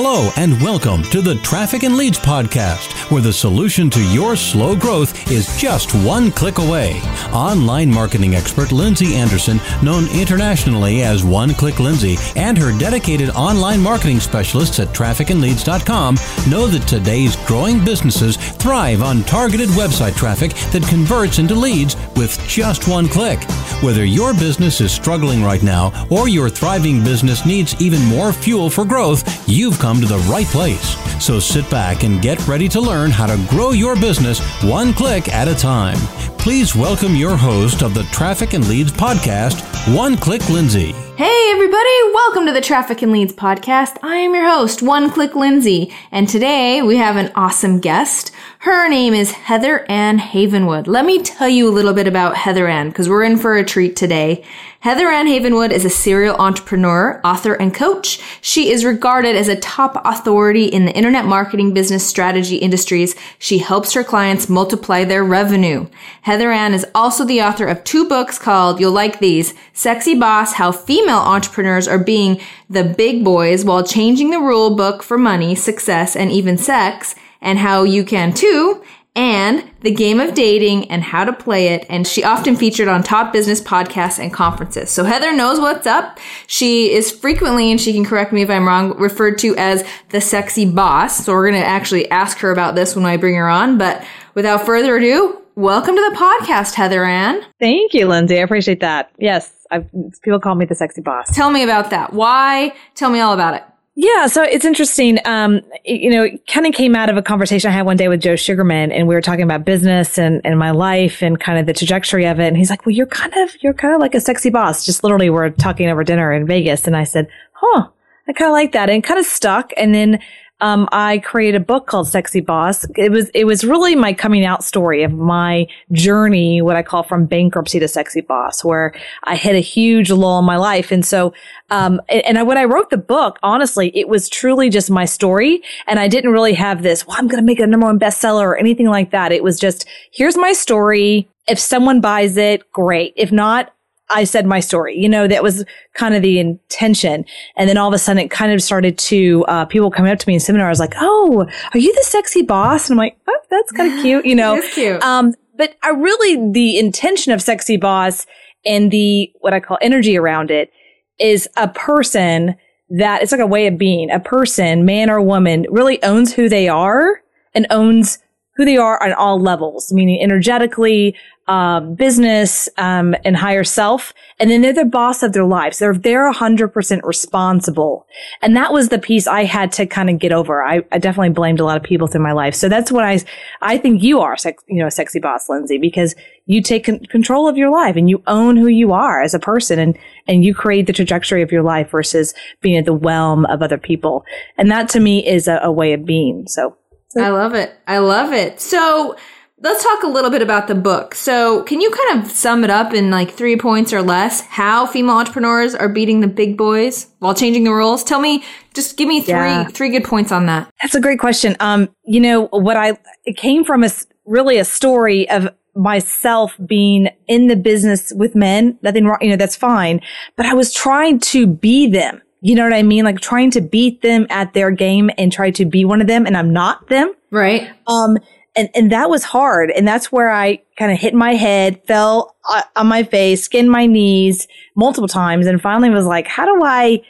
Hello, 0.00 0.30
and 0.36 0.62
welcome 0.62 1.02
to 1.10 1.20
the 1.20 1.34
Traffic 1.42 1.82
and 1.82 1.96
Leads 1.96 2.20
Podcast, 2.20 3.10
where 3.10 3.20
the 3.20 3.32
solution 3.32 3.90
to 3.90 4.00
your 4.12 4.36
slow 4.36 4.76
growth 4.76 5.28
is 5.28 5.58
just 5.60 5.92
one 6.06 6.30
click 6.30 6.58
away. 6.58 7.00
Online 7.32 7.90
marketing 7.90 8.36
expert 8.36 8.70
Lindsay 8.70 9.16
Anderson, 9.16 9.58
known 9.82 10.06
internationally 10.12 11.02
as 11.02 11.24
One 11.24 11.52
Click 11.52 11.80
Lindsay, 11.80 12.16
and 12.36 12.56
her 12.56 12.78
dedicated 12.78 13.30
online 13.30 13.80
marketing 13.80 14.20
specialists 14.20 14.78
at 14.78 14.86
trafficandleads.com 14.94 16.14
know 16.48 16.68
that 16.68 16.86
today's 16.86 17.34
growing 17.44 17.84
businesses 17.84 18.36
thrive 18.36 19.02
on 19.02 19.24
targeted 19.24 19.68
website 19.70 20.14
traffic 20.14 20.52
that 20.70 20.86
converts 20.88 21.40
into 21.40 21.56
leads 21.56 21.96
with 22.14 22.40
just 22.46 22.86
one 22.86 23.08
click. 23.08 23.42
Whether 23.82 24.04
your 24.04 24.32
business 24.32 24.80
is 24.80 24.92
struggling 24.92 25.42
right 25.42 25.62
now 25.64 26.06
or 26.08 26.28
your 26.28 26.48
thriving 26.48 27.02
business 27.02 27.44
needs 27.44 27.74
even 27.80 28.04
more 28.04 28.32
fuel 28.32 28.70
for 28.70 28.84
growth, 28.84 29.48
you've 29.48 29.78
come 29.78 29.87
to 29.96 30.06
the 30.06 30.18
right 30.30 30.46
place. 30.46 30.96
So 31.24 31.40
sit 31.40 31.68
back 31.70 32.04
and 32.04 32.22
get 32.22 32.46
ready 32.46 32.68
to 32.68 32.80
learn 32.80 33.10
how 33.10 33.26
to 33.26 33.42
grow 33.48 33.70
your 33.70 33.96
business 33.96 34.40
one 34.62 34.92
click 34.92 35.28
at 35.28 35.48
a 35.48 35.54
time. 35.54 35.98
Please 36.38 36.76
welcome 36.76 37.16
your 37.16 37.36
host 37.36 37.82
of 37.82 37.94
the 37.94 38.04
Traffic 38.04 38.52
and 38.52 38.66
Leads 38.68 38.92
podcast, 38.92 39.62
One 39.94 40.16
Click 40.16 40.48
Lindsay. 40.48 40.94
Hey, 41.18 41.50
everybody, 41.50 42.12
welcome 42.14 42.46
to 42.46 42.52
the 42.52 42.60
Traffic 42.60 43.02
and 43.02 43.10
Leads 43.10 43.32
podcast. 43.32 43.98
I 44.04 44.18
am 44.18 44.36
your 44.36 44.48
host, 44.48 44.82
One 44.82 45.10
Click 45.10 45.34
Lindsay, 45.34 45.92
and 46.12 46.28
today 46.28 46.80
we 46.80 46.96
have 46.98 47.16
an 47.16 47.32
awesome 47.34 47.80
guest. 47.80 48.30
Her 48.60 48.88
name 48.88 49.14
is 49.14 49.32
Heather 49.32 49.84
Ann 49.90 50.18
Havenwood. 50.20 50.86
Let 50.86 51.04
me 51.04 51.20
tell 51.20 51.48
you 51.48 51.68
a 51.68 51.74
little 51.74 51.92
bit 51.92 52.06
about 52.06 52.36
Heather 52.36 52.68
Ann 52.68 52.90
because 52.90 53.08
we're 53.08 53.24
in 53.24 53.36
for 53.36 53.56
a 53.56 53.64
treat 53.64 53.96
today. 53.96 54.44
Heather 54.80 55.08
Ann 55.08 55.26
Havenwood 55.26 55.72
is 55.72 55.84
a 55.84 55.90
serial 55.90 56.36
entrepreneur, 56.36 57.20
author, 57.24 57.54
and 57.54 57.74
coach. 57.74 58.20
She 58.40 58.70
is 58.70 58.84
regarded 58.84 59.34
as 59.34 59.48
a 59.48 59.56
top 59.56 60.00
authority 60.04 60.66
in 60.66 60.84
the 60.84 60.94
internet 60.94 61.24
marketing 61.24 61.74
business 61.74 62.06
strategy 62.06 62.56
industries. 62.56 63.16
She 63.40 63.58
helps 63.58 63.92
her 63.94 64.04
clients 64.04 64.48
multiply 64.48 65.02
their 65.02 65.24
revenue. 65.24 65.88
Heather 66.22 66.52
Ann 66.52 66.74
is 66.74 66.86
also 66.94 67.24
the 67.24 67.42
author 67.42 67.66
of 67.66 67.82
two 67.82 68.08
books 68.08 68.38
called, 68.38 68.78
you'll 68.78 68.92
like 68.92 69.18
these, 69.18 69.52
Sexy 69.72 70.14
Boss, 70.14 70.52
How 70.52 70.70
Female 70.70 71.07
Entrepreneurs 71.16 71.88
Are 71.88 71.98
Beating 71.98 72.40
the 72.68 72.84
Big 72.84 73.24
Boys 73.24 73.64
While 73.64 73.84
Changing 73.84 74.30
the 74.30 74.40
Rule 74.40 74.74
Book 74.74 75.02
for 75.02 75.18
Money, 75.18 75.54
Success, 75.54 76.16
and 76.16 76.30
Even 76.30 76.58
Sex, 76.58 77.14
and 77.40 77.58
How 77.58 77.84
You 77.84 78.04
Can 78.04 78.32
Too, 78.32 78.82
and 79.16 79.68
the 79.80 79.90
game 79.90 80.20
of 80.20 80.34
dating 80.34 80.88
and 80.92 81.02
how 81.02 81.24
to 81.24 81.32
play 81.32 81.68
it. 81.68 81.84
And 81.88 82.06
she 82.06 82.22
often 82.22 82.54
featured 82.54 82.86
on 82.86 83.02
top 83.02 83.32
business 83.32 83.60
podcasts 83.60 84.20
and 84.20 84.32
conferences. 84.32 84.90
So 84.90 85.02
Heather 85.02 85.32
knows 85.32 85.58
what's 85.58 85.88
up. 85.88 86.20
She 86.46 86.92
is 86.92 87.10
frequently, 87.10 87.72
and 87.72 87.80
she 87.80 87.92
can 87.92 88.04
correct 88.04 88.32
me 88.32 88.42
if 88.42 88.50
I'm 88.50 88.66
wrong, 88.66 88.96
referred 88.96 89.38
to 89.38 89.56
as 89.56 89.84
the 90.10 90.20
sexy 90.20 90.70
boss. 90.70 91.24
So 91.24 91.32
we're 91.32 91.50
going 91.50 91.60
to 91.60 91.66
actually 91.66 92.08
ask 92.10 92.38
her 92.38 92.52
about 92.52 92.76
this 92.76 92.94
when 92.94 93.06
I 93.06 93.16
bring 93.16 93.34
her 93.34 93.48
on. 93.48 93.76
But 93.76 94.04
without 94.34 94.64
further 94.64 94.96
ado, 94.96 95.42
welcome 95.58 95.96
to 95.96 96.10
the 96.10 96.16
podcast, 96.16 96.74
Heather 96.74 97.04
Ann. 97.04 97.42
Thank 97.58 97.92
you, 97.92 98.06
Lindsay. 98.06 98.38
I 98.38 98.42
appreciate 98.42 98.78
that. 98.80 99.10
Yes, 99.18 99.66
I've, 99.72 99.90
people 100.22 100.38
call 100.38 100.54
me 100.54 100.64
the 100.64 100.76
sexy 100.76 101.00
boss. 101.00 101.34
Tell 101.34 101.50
me 101.50 101.64
about 101.64 101.90
that. 101.90 102.12
Why? 102.12 102.72
Tell 102.94 103.10
me 103.10 103.18
all 103.18 103.34
about 103.34 103.54
it. 103.54 103.64
Yeah, 103.96 104.28
so 104.28 104.44
it's 104.44 104.64
interesting. 104.64 105.18
Um, 105.24 105.60
you 105.84 106.10
know, 106.10 106.22
it 106.22 106.46
kind 106.46 106.66
of 106.66 106.72
came 106.72 106.94
out 106.94 107.10
of 107.10 107.16
a 107.16 107.22
conversation 107.22 107.68
I 107.68 107.74
had 107.74 107.84
one 107.84 107.96
day 107.96 108.06
with 108.06 108.20
Joe 108.20 108.36
Sugarman, 108.36 108.92
and 108.92 109.08
we 109.08 109.14
were 109.16 109.20
talking 109.20 109.42
about 109.42 109.64
business 109.64 110.16
and, 110.16 110.40
and 110.44 110.56
my 110.56 110.70
life 110.70 111.20
and 111.20 111.40
kind 111.40 111.58
of 111.58 111.66
the 111.66 111.72
trajectory 111.72 112.24
of 112.24 112.38
it. 112.38 112.46
And 112.46 112.56
he's 112.56 112.70
like, 112.70 112.86
"Well, 112.86 112.94
you're 112.94 113.06
kind 113.06 113.34
of 113.34 113.60
you're 113.60 113.74
kind 113.74 113.92
of 113.92 114.00
like 114.00 114.14
a 114.14 114.20
sexy 114.20 114.50
boss." 114.50 114.86
Just 114.86 115.02
literally, 115.02 115.30
we're 115.30 115.50
talking 115.50 115.88
over 115.88 116.04
dinner 116.04 116.32
in 116.32 116.46
Vegas, 116.46 116.86
and 116.86 116.96
I 116.96 117.02
said, 117.02 117.26
"Huh." 117.54 117.88
I 118.28 118.34
kind 118.34 118.50
of 118.50 118.52
like 118.52 118.72
that 118.72 118.90
and 118.90 119.02
kind 119.02 119.18
of 119.18 119.24
stuck. 119.24 119.72
And 119.78 119.94
then 119.94 120.20
um, 120.60 120.88
I 120.90 121.18
created 121.18 121.60
a 121.60 121.64
book 121.64 121.86
called 121.86 122.08
Sexy 122.08 122.40
Boss. 122.40 122.84
It 122.96 123.12
was 123.12 123.30
it 123.30 123.44
was 123.44 123.64
really 123.64 123.94
my 123.94 124.12
coming 124.12 124.44
out 124.44 124.64
story 124.64 125.04
of 125.04 125.12
my 125.12 125.68
journey, 125.92 126.60
what 126.62 126.76
I 126.76 126.82
call 126.82 127.04
from 127.04 127.26
bankruptcy 127.26 127.78
to 127.78 127.86
sexy 127.86 128.22
boss, 128.22 128.64
where 128.64 128.92
I 129.24 129.36
hit 129.36 129.54
a 129.54 129.60
huge 129.60 130.10
lull 130.10 130.40
in 130.40 130.44
my 130.44 130.56
life. 130.56 130.90
And 130.90 131.06
so, 131.06 131.32
um, 131.70 132.00
and, 132.08 132.38
I, 132.38 132.42
when 132.42 132.58
I 132.58 132.64
wrote 132.64 132.90
the 132.90 132.96
book, 132.96 133.38
honestly, 133.42 133.96
it 133.96 134.08
was 134.08 134.28
truly 134.28 134.68
just 134.68 134.90
my 134.90 135.04
story, 135.04 135.62
and 135.86 136.00
I 136.00 136.08
didn't 136.08 136.32
really 136.32 136.54
have 136.54 136.82
this. 136.82 137.06
Well, 137.06 137.16
I'm 137.18 137.28
going 137.28 137.42
to 137.42 137.46
make 137.46 137.60
a 137.60 137.66
number 137.66 137.86
one 137.86 137.98
bestseller 137.98 138.42
or 138.42 138.56
anything 138.56 138.88
like 138.88 139.10
that. 139.12 139.30
It 139.30 139.44
was 139.44 139.60
just 139.60 139.86
here's 140.10 140.36
my 140.36 140.52
story. 140.52 141.28
If 141.46 141.58
someone 141.58 142.00
buys 142.00 142.36
it, 142.36 142.70
great. 142.72 143.14
If 143.16 143.32
not, 143.32 143.72
I 144.10 144.24
said 144.24 144.46
my 144.46 144.60
story. 144.60 144.96
You 144.98 145.08
know, 145.08 145.26
that 145.26 145.42
was 145.42 145.64
kind 145.94 146.14
of 146.14 146.22
the 146.22 146.38
intention. 146.38 147.24
And 147.56 147.68
then 147.68 147.76
all 147.76 147.88
of 147.88 147.94
a 147.94 147.98
sudden 147.98 148.22
it 148.22 148.30
kind 148.30 148.52
of 148.52 148.62
started 148.62 148.98
to, 148.98 149.44
uh, 149.48 149.64
people 149.66 149.90
coming 149.90 150.12
up 150.12 150.18
to 150.18 150.28
me 150.28 150.34
in 150.34 150.40
seminars 150.40 150.80
like, 150.80 150.94
Oh, 151.00 151.46
are 151.74 151.78
you 151.78 151.94
the 151.94 152.04
sexy 152.04 152.42
boss? 152.42 152.88
And 152.88 152.94
I'm 152.94 152.98
like, 152.98 153.18
Oh, 153.28 153.38
that's 153.50 153.72
kind 153.72 153.92
of 153.92 154.00
cute, 154.02 154.26
you 154.26 154.34
know. 154.34 154.60
Cute. 154.72 155.02
Um, 155.02 155.34
but 155.56 155.76
I 155.82 155.90
really, 155.90 156.50
the 156.52 156.78
intention 156.78 157.32
of 157.32 157.42
sexy 157.42 157.76
boss 157.76 158.26
and 158.64 158.90
the, 158.90 159.32
what 159.40 159.52
I 159.52 159.60
call 159.60 159.78
energy 159.80 160.16
around 160.16 160.50
it 160.50 160.70
is 161.18 161.48
a 161.56 161.68
person 161.68 162.54
that 162.90 163.22
it's 163.22 163.32
like 163.32 163.40
a 163.40 163.46
way 163.46 163.66
of 163.66 163.76
being. 163.76 164.10
A 164.10 164.20
person, 164.20 164.84
man 164.84 165.10
or 165.10 165.20
woman, 165.20 165.66
really 165.68 166.02
owns 166.02 166.32
who 166.32 166.48
they 166.48 166.68
are 166.68 167.22
and 167.54 167.66
owns 167.70 168.18
who 168.58 168.64
they 168.64 168.76
are 168.76 169.00
on 169.00 169.12
all 169.12 169.40
levels, 169.40 169.92
meaning 169.92 170.20
energetically, 170.20 171.14
um, 171.46 171.94
business, 171.94 172.68
um, 172.76 173.14
and 173.24 173.36
higher 173.36 173.62
self. 173.62 174.12
And 174.40 174.50
then 174.50 174.62
they're 174.62 174.72
the 174.72 174.84
boss 174.84 175.22
of 175.22 175.32
their 175.32 175.44
lives. 175.44 175.78
They're, 175.78 175.94
they're 175.94 176.30
100% 176.30 177.00
responsible. 177.04 178.04
And 178.42 178.56
that 178.56 178.72
was 178.72 178.88
the 178.88 178.98
piece 178.98 179.28
I 179.28 179.44
had 179.44 179.70
to 179.72 179.86
kind 179.86 180.10
of 180.10 180.18
get 180.18 180.32
over. 180.32 180.62
I, 180.62 180.82
I 180.90 180.98
definitely 180.98 181.30
blamed 181.30 181.60
a 181.60 181.64
lot 181.64 181.76
of 181.76 181.84
people 181.84 182.08
through 182.08 182.24
my 182.24 182.32
life. 182.32 182.56
So 182.56 182.68
that's 182.68 182.90
what 182.90 183.04
I, 183.04 183.20
I 183.62 183.78
think 183.78 184.02
you 184.02 184.20
are, 184.20 184.36
sex, 184.36 184.64
you 184.66 184.80
know, 184.80 184.88
a 184.88 184.90
sexy 184.90 185.20
boss, 185.20 185.48
Lindsay, 185.48 185.78
because 185.78 186.16
you 186.46 186.60
take 186.60 186.84
con- 186.84 186.98
control 187.06 187.48
of 187.48 187.56
your 187.56 187.70
life 187.70 187.94
and 187.94 188.10
you 188.10 188.24
own 188.26 188.56
who 188.56 188.66
you 188.66 188.92
are 188.92 189.22
as 189.22 189.34
a 189.34 189.38
person 189.38 189.78
and, 189.78 189.96
and 190.26 190.44
you 190.44 190.52
create 190.52 190.88
the 190.88 190.92
trajectory 190.92 191.42
of 191.42 191.52
your 191.52 191.62
life 191.62 191.90
versus 191.90 192.34
being 192.60 192.76
at 192.76 192.86
the 192.86 192.92
whelm 192.92 193.46
of 193.46 193.62
other 193.62 193.78
people. 193.78 194.24
And 194.56 194.68
that 194.72 194.88
to 194.90 195.00
me 195.00 195.24
is 195.24 195.46
a, 195.46 195.60
a 195.62 195.70
way 195.70 195.92
of 195.92 196.04
being. 196.04 196.48
So. 196.48 196.76
So 197.08 197.22
I 197.22 197.28
love 197.30 197.54
it. 197.54 197.72
I 197.86 197.98
love 197.98 198.32
it. 198.32 198.60
So, 198.60 199.16
let's 199.60 199.82
talk 199.82 200.04
a 200.04 200.06
little 200.06 200.30
bit 200.30 200.40
about 200.42 200.68
the 200.68 200.74
book. 200.74 201.14
So, 201.14 201.62
can 201.64 201.80
you 201.80 201.90
kind 201.90 202.22
of 202.24 202.30
sum 202.30 202.64
it 202.64 202.70
up 202.70 202.92
in 202.94 203.10
like 203.10 203.30
three 203.32 203.56
points 203.56 203.92
or 203.92 204.02
less? 204.02 204.40
How 204.42 204.86
female 204.86 205.16
entrepreneurs 205.16 205.74
are 205.74 205.88
beating 205.88 206.20
the 206.20 206.28
big 206.28 206.56
boys 206.56 207.08
while 207.18 207.34
changing 207.34 207.64
the 207.64 207.72
rules? 207.72 208.04
Tell 208.04 208.20
me, 208.20 208.44
just 208.74 208.96
give 208.96 209.08
me 209.08 209.20
three 209.20 209.34
Yeah. 209.34 209.64
three 209.68 209.90
good 209.90 210.04
points 210.04 210.30
on 210.32 210.46
that. 210.46 210.70
That's 210.82 210.94
a 210.94 211.00
great 211.00 211.18
question. 211.18 211.56
Um, 211.60 211.88
you 212.04 212.20
know, 212.20 212.46
what 212.48 212.76
I, 212.76 212.98
it 213.24 213.36
came 213.36 213.64
from 213.64 213.82
a, 213.84 213.90
really 214.24 214.58
a 214.58 214.64
story 214.64 215.28
of 215.30 215.48
myself 215.74 216.56
being 216.66 217.08
in 217.28 217.46
the 217.46 217.56
business 217.56 218.12
with 218.14 218.34
men. 218.34 218.78
Nothing 218.82 219.04
wrong, 219.06 219.18
you 219.20 219.30
know, 219.30 219.36
that's 219.36 219.56
fine. 219.56 220.00
But 220.36 220.46
I 220.46 220.54
was 220.54 220.72
trying 220.74 221.20
to 221.20 221.46
be 221.46 221.86
them. 221.88 222.20
You 222.40 222.54
know 222.54 222.64
what 222.64 222.72
I 222.72 222.82
mean? 222.82 223.04
Like 223.04 223.20
trying 223.20 223.50
to 223.52 223.60
beat 223.60 224.02
them 224.02 224.26
at 224.30 224.54
their 224.54 224.70
game 224.70 225.10
and 225.18 225.32
try 225.32 225.50
to 225.52 225.64
be 225.64 225.84
one 225.84 226.00
of 226.00 226.06
them 226.06 226.26
and 226.26 226.36
I'm 226.36 226.52
not 226.52 226.88
them. 226.88 227.12
Right. 227.30 227.68
Um, 227.86 228.18
and, 228.56 228.68
and 228.74 228.92
that 228.92 229.10
was 229.10 229.24
hard. 229.24 229.70
And 229.70 229.86
that's 229.86 230.10
where 230.10 230.30
I 230.30 230.60
kind 230.76 230.90
of 230.90 230.98
hit 230.98 231.14
my 231.14 231.34
head, 231.34 231.82
fell 231.86 232.36
uh, 232.48 232.62
on 232.76 232.88
my 232.88 233.02
face, 233.04 233.44
skinned 233.44 233.70
my 233.70 233.86
knees 233.86 234.48
multiple 234.74 235.08
times, 235.08 235.46
and 235.46 235.62
finally 235.62 235.90
was 235.90 236.06
like, 236.06 236.26
how 236.26 236.44
do 236.44 236.64
I 236.64 237.02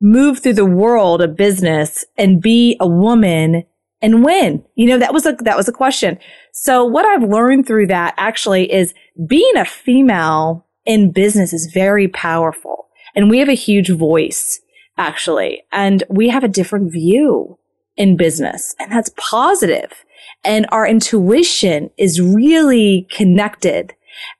move 0.00 0.40
through 0.40 0.54
the 0.54 0.64
world 0.64 1.22
of 1.22 1.36
business 1.36 2.04
and 2.16 2.42
be 2.42 2.76
a 2.78 2.86
woman 2.86 3.64
and 4.00 4.24
win? 4.24 4.64
You 4.74 4.88
know, 4.88 4.98
that 4.98 5.12
was 5.12 5.26
a, 5.26 5.32
that 5.40 5.56
was 5.56 5.68
a 5.68 5.72
question. 5.72 6.18
So 6.52 6.84
what 6.84 7.04
I've 7.04 7.28
learned 7.28 7.66
through 7.66 7.88
that 7.88 8.14
actually 8.16 8.72
is 8.72 8.94
being 9.26 9.56
a 9.56 9.64
female 9.64 10.66
in 10.84 11.12
business 11.12 11.52
is 11.52 11.72
very 11.72 12.08
powerful. 12.08 12.88
And 13.14 13.28
we 13.28 13.38
have 13.38 13.48
a 13.48 13.54
huge 13.54 13.90
voice, 13.90 14.60
actually. 14.96 15.62
And 15.72 16.02
we 16.08 16.28
have 16.28 16.44
a 16.44 16.48
different 16.48 16.92
view 16.92 17.58
in 17.96 18.16
business. 18.16 18.74
And 18.78 18.90
that's 18.90 19.10
positive. 19.16 20.04
And 20.44 20.66
our 20.70 20.86
intuition 20.86 21.90
is 21.98 22.20
really 22.20 23.06
connected. 23.10 23.94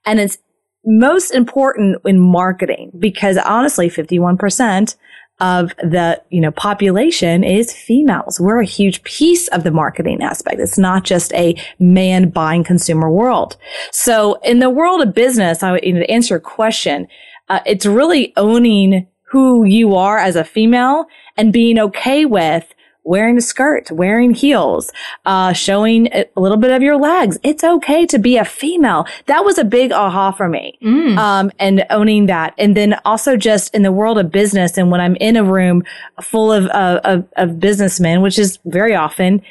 And 0.05 0.21
it's 0.21 0.39
most 0.85 1.31
important 1.31 1.99
in 2.05 2.19
marketing 2.19 2.93
because 2.99 3.37
honestly, 3.39 3.89
51% 3.89 4.97
of 5.41 5.75
the, 5.79 6.23
you 6.31 6.41
know, 6.41 6.51
population 6.53 7.43
is 7.43 7.73
females. 7.73 8.39
We're 8.39 8.61
a 8.61 8.67
huge 8.67 9.03
piece 9.03 9.49
of 9.49 9.65
the 9.65 9.71
marketing 9.71 10.23
aspect. 10.23 10.61
It's 10.61 10.79
not 10.79 11.05
just 11.05 11.33
a 11.35 11.57
man 11.79 12.31
buying 12.31 12.63
consumer 12.65 13.11
world. 13.11 13.57
So 13.91 14.35
in 14.45 14.61
the 14.61 14.71
world 14.71 15.01
of 15.01 15.15
business, 15.15 15.63
I 15.63 15.73
would, 15.73 15.85
you 15.85 15.95
know, 15.95 16.01
to 16.01 16.11
answer 16.11 16.35
your 16.35 16.41
question, 16.41 17.09
uh, 17.49 17.61
it's 17.67 17.87
really 17.87 18.33
owning 18.37 19.09
who 19.33 19.65
you 19.65 19.97
are 19.97 20.19
as 20.19 20.37
a 20.37 20.45
female 20.45 21.07
and 21.39 21.55
being 21.55 21.79
okay 21.79 22.27
with 22.27 22.75
wearing 23.05 23.39
a 23.39 23.41
skirt, 23.41 23.91
wearing 23.91 24.35
heels, 24.35 24.93
uh, 25.25 25.55
showing 25.55 26.07
a 26.13 26.27
little 26.37 26.59
bit 26.59 26.71
of 26.71 26.83
your 26.83 26.97
legs. 26.97 27.39
It's 27.43 27.65
okay 27.65 28.07
to 28.07 28.19
be 28.19 28.37
a 28.37 28.45
female. 28.45 29.07
That 29.27 29.45
was 29.45 29.57
a 29.57 29.65
big 29.65 29.91
aha 29.91 30.33
for 30.33 30.49
me. 30.49 30.79
Mm. 30.83 31.17
Um, 31.17 31.51
and 31.59 31.85
owning 31.89 32.27
that. 32.27 32.55
And 32.59 32.77
then 32.77 33.01
also 33.07 33.37
just 33.37 33.75
in 33.75 33.83
the 33.83 33.91
world 33.91 34.19
of 34.19 34.31
business 34.31 34.77
and 34.77 34.91
when 34.91 35.01
I'm 35.01 35.17
in 35.17 35.37
a 35.37 35.43
room 35.43 35.83
full 36.21 36.53
of, 36.53 36.67
uh, 36.67 37.01
of, 37.03 37.27
of 37.37 37.59
businessmen, 37.59 38.21
which 38.21 38.39
is 38.39 38.59
very 38.67 38.95
often, 38.95 39.43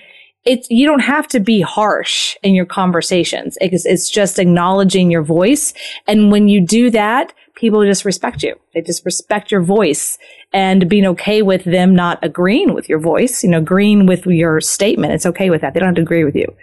it's 0.45 0.69
you 0.69 0.87
don't 0.87 1.01
have 1.01 1.27
to 1.29 1.39
be 1.39 1.61
harsh 1.61 2.37
in 2.43 2.53
your 2.53 2.65
conversations. 2.65 3.57
It's, 3.61 3.85
it's 3.85 4.09
just 4.09 4.39
acknowledging 4.39 5.11
your 5.11 5.23
voice. 5.23 5.73
And 6.07 6.31
when 6.31 6.47
you 6.47 6.61
do 6.61 6.89
that, 6.91 7.33
people 7.55 7.83
just 7.83 8.05
respect 8.05 8.43
you. 8.43 8.55
They 8.73 8.81
just 8.81 9.05
respect 9.05 9.51
your 9.51 9.61
voice 9.61 10.17
and 10.53 10.89
being 10.89 11.05
okay 11.05 11.41
with 11.41 11.63
them 11.63 11.95
not 11.95 12.19
agreeing 12.23 12.73
with 12.73 12.89
your 12.89 12.99
voice, 12.99 13.43
you 13.43 13.49
know, 13.49 13.59
agreeing 13.59 14.05
with 14.05 14.25
your 14.25 14.61
statement. 14.61 15.13
It's 15.13 15.25
okay 15.25 15.49
with 15.49 15.61
that. 15.61 15.73
They 15.73 15.79
don't 15.79 15.89
have 15.89 15.95
to 15.95 16.01
agree 16.01 16.23
with 16.23 16.35
you. 16.35 16.53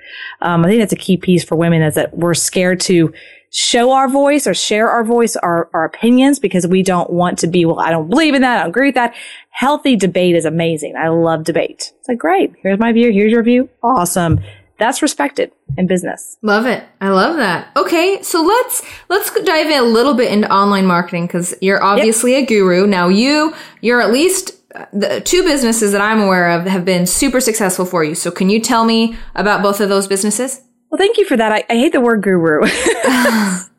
Um, 0.41 0.65
I 0.65 0.69
think 0.69 0.81
that's 0.81 0.93
a 0.93 0.97
key 0.97 1.17
piece 1.17 1.45
for 1.45 1.57
women 1.57 1.83
is 1.83 1.95
that 1.95 2.17
we're 2.17 2.35
scared 2.35 2.81
to 2.81 3.13
show 3.51 3.93
our 3.93 4.09
voice 4.09 4.47
or 4.47 4.53
share 4.53 4.91
our 4.91 5.05
voice, 5.05 5.35
our, 5.37 5.71
our 5.73 5.85
opinions, 5.85 6.39
because 6.39 6.67
we 6.67 6.83
don't 6.83 7.11
want 7.11 7.39
to 7.39 7.47
be, 7.47 7.65
well, 7.65 7.81
I 7.81 7.91
don't 7.91 8.09
believe 8.11 8.35
in 8.35 8.43
that. 8.43 8.59
I 8.59 8.61
don't 8.61 8.71
agree 8.71 8.89
with 8.89 8.95
that. 8.97 9.15
Healthy 9.51 9.97
debate 9.97 10.37
is 10.37 10.45
amazing. 10.45 10.97
I 10.97 11.09
love 11.09 11.45
debate. 11.45 11.93
It's 11.99 12.09
like, 12.09 12.19
great. 12.19 12.53
Here's 12.63 12.79
my 12.79 12.93
view. 12.93 13.11
Here's 13.11 13.33
your 13.33 13.43
view. 13.43 13.69
Awesome. 13.83 14.41
That's 14.79 15.03
respected 15.03 15.51
in 15.77 15.87
business. 15.89 16.39
Love 16.43 16.67
it. 16.67 16.85
I 17.01 17.09
love 17.09 17.37
that. 17.37 17.69
Okay, 17.77 18.23
so 18.23 18.43
let's 18.43 18.83
let's 19.09 19.31
dive 19.43 19.67
in 19.67 19.79
a 19.79 19.83
little 19.83 20.15
bit 20.15 20.33
into 20.33 20.51
online 20.53 20.87
marketing 20.87 21.27
because 21.27 21.55
you're 21.61 21.83
obviously 21.83 22.33
yep. 22.33 22.45
a 22.45 22.47
guru. 22.47 22.87
Now 22.87 23.09
you 23.09 23.55
you're 23.81 24.01
at 24.01 24.13
least 24.13 24.53
uh, 24.75 24.87
the 24.93 25.21
two 25.21 25.43
businesses 25.43 25.91
that 25.93 26.01
I'm 26.01 26.21
aware 26.21 26.51
of 26.51 26.67
have 26.67 26.85
been 26.85 27.07
super 27.07 27.41
successful 27.41 27.85
for 27.85 28.05
you. 28.05 28.15
So 28.15 28.31
can 28.31 28.51
you 28.51 28.61
tell 28.61 28.85
me 28.85 29.17
about 29.35 29.63
both 29.63 29.81
of 29.81 29.89
those 29.89 30.07
businesses? 30.07 30.61
Well, 30.91 30.99
thank 30.99 31.19
you 31.19 31.25
for 31.25 31.37
that. 31.37 31.53
I, 31.53 31.65
I 31.69 31.75
hate 31.75 31.93
the 31.93 32.01
word 32.01 32.23
guru. 32.23 32.61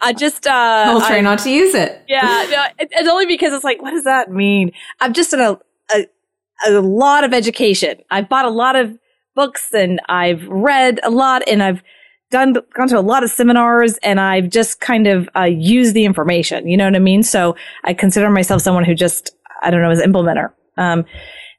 I 0.01 0.13
just 0.17 0.47
uh 0.47 0.83
I'll 0.87 0.99
try 0.99 1.17
I, 1.17 1.21
not 1.21 1.39
to 1.39 1.49
use 1.49 1.75
it. 1.75 2.03
Yeah, 2.09 2.45
no, 2.51 2.65
it, 2.77 2.89
it's 2.91 3.09
only 3.09 3.25
because 3.25 3.53
it's 3.53 3.63
like, 3.63 3.81
what 3.81 3.91
does 3.91 4.03
that 4.03 4.31
mean? 4.31 4.73
I've 4.99 5.13
just 5.13 5.31
done 5.31 5.39
a, 5.39 5.95
a 5.95 6.05
a 6.67 6.81
lot 6.81 7.23
of 7.23 7.33
education. 7.33 7.99
I've 8.11 8.27
bought 8.27 8.43
a 8.43 8.49
lot 8.49 8.75
of 8.75 8.99
books 9.39 9.73
and 9.73 10.01
I've 10.09 10.45
read 10.49 10.99
a 11.01 11.09
lot 11.09 11.43
and 11.47 11.63
I've 11.63 11.81
done 12.29 12.57
gone 12.75 12.89
to 12.89 12.99
a 12.99 13.07
lot 13.13 13.23
of 13.23 13.29
seminars 13.29 13.97
and 14.03 14.19
I've 14.19 14.49
just 14.49 14.81
kind 14.81 15.07
of 15.07 15.29
uh, 15.33 15.43
used 15.43 15.93
the 15.93 16.03
information. 16.03 16.67
You 16.67 16.75
know 16.75 16.83
what 16.83 16.95
I 16.97 16.99
mean? 16.99 17.23
So 17.23 17.55
I 17.85 17.93
consider 17.93 18.29
myself 18.29 18.61
someone 18.61 18.83
who 18.83 18.93
just 18.93 19.31
I 19.63 19.71
don't 19.71 19.81
know 19.81 19.91
is 19.91 20.01
implementer. 20.01 20.51
Um, 20.75 21.05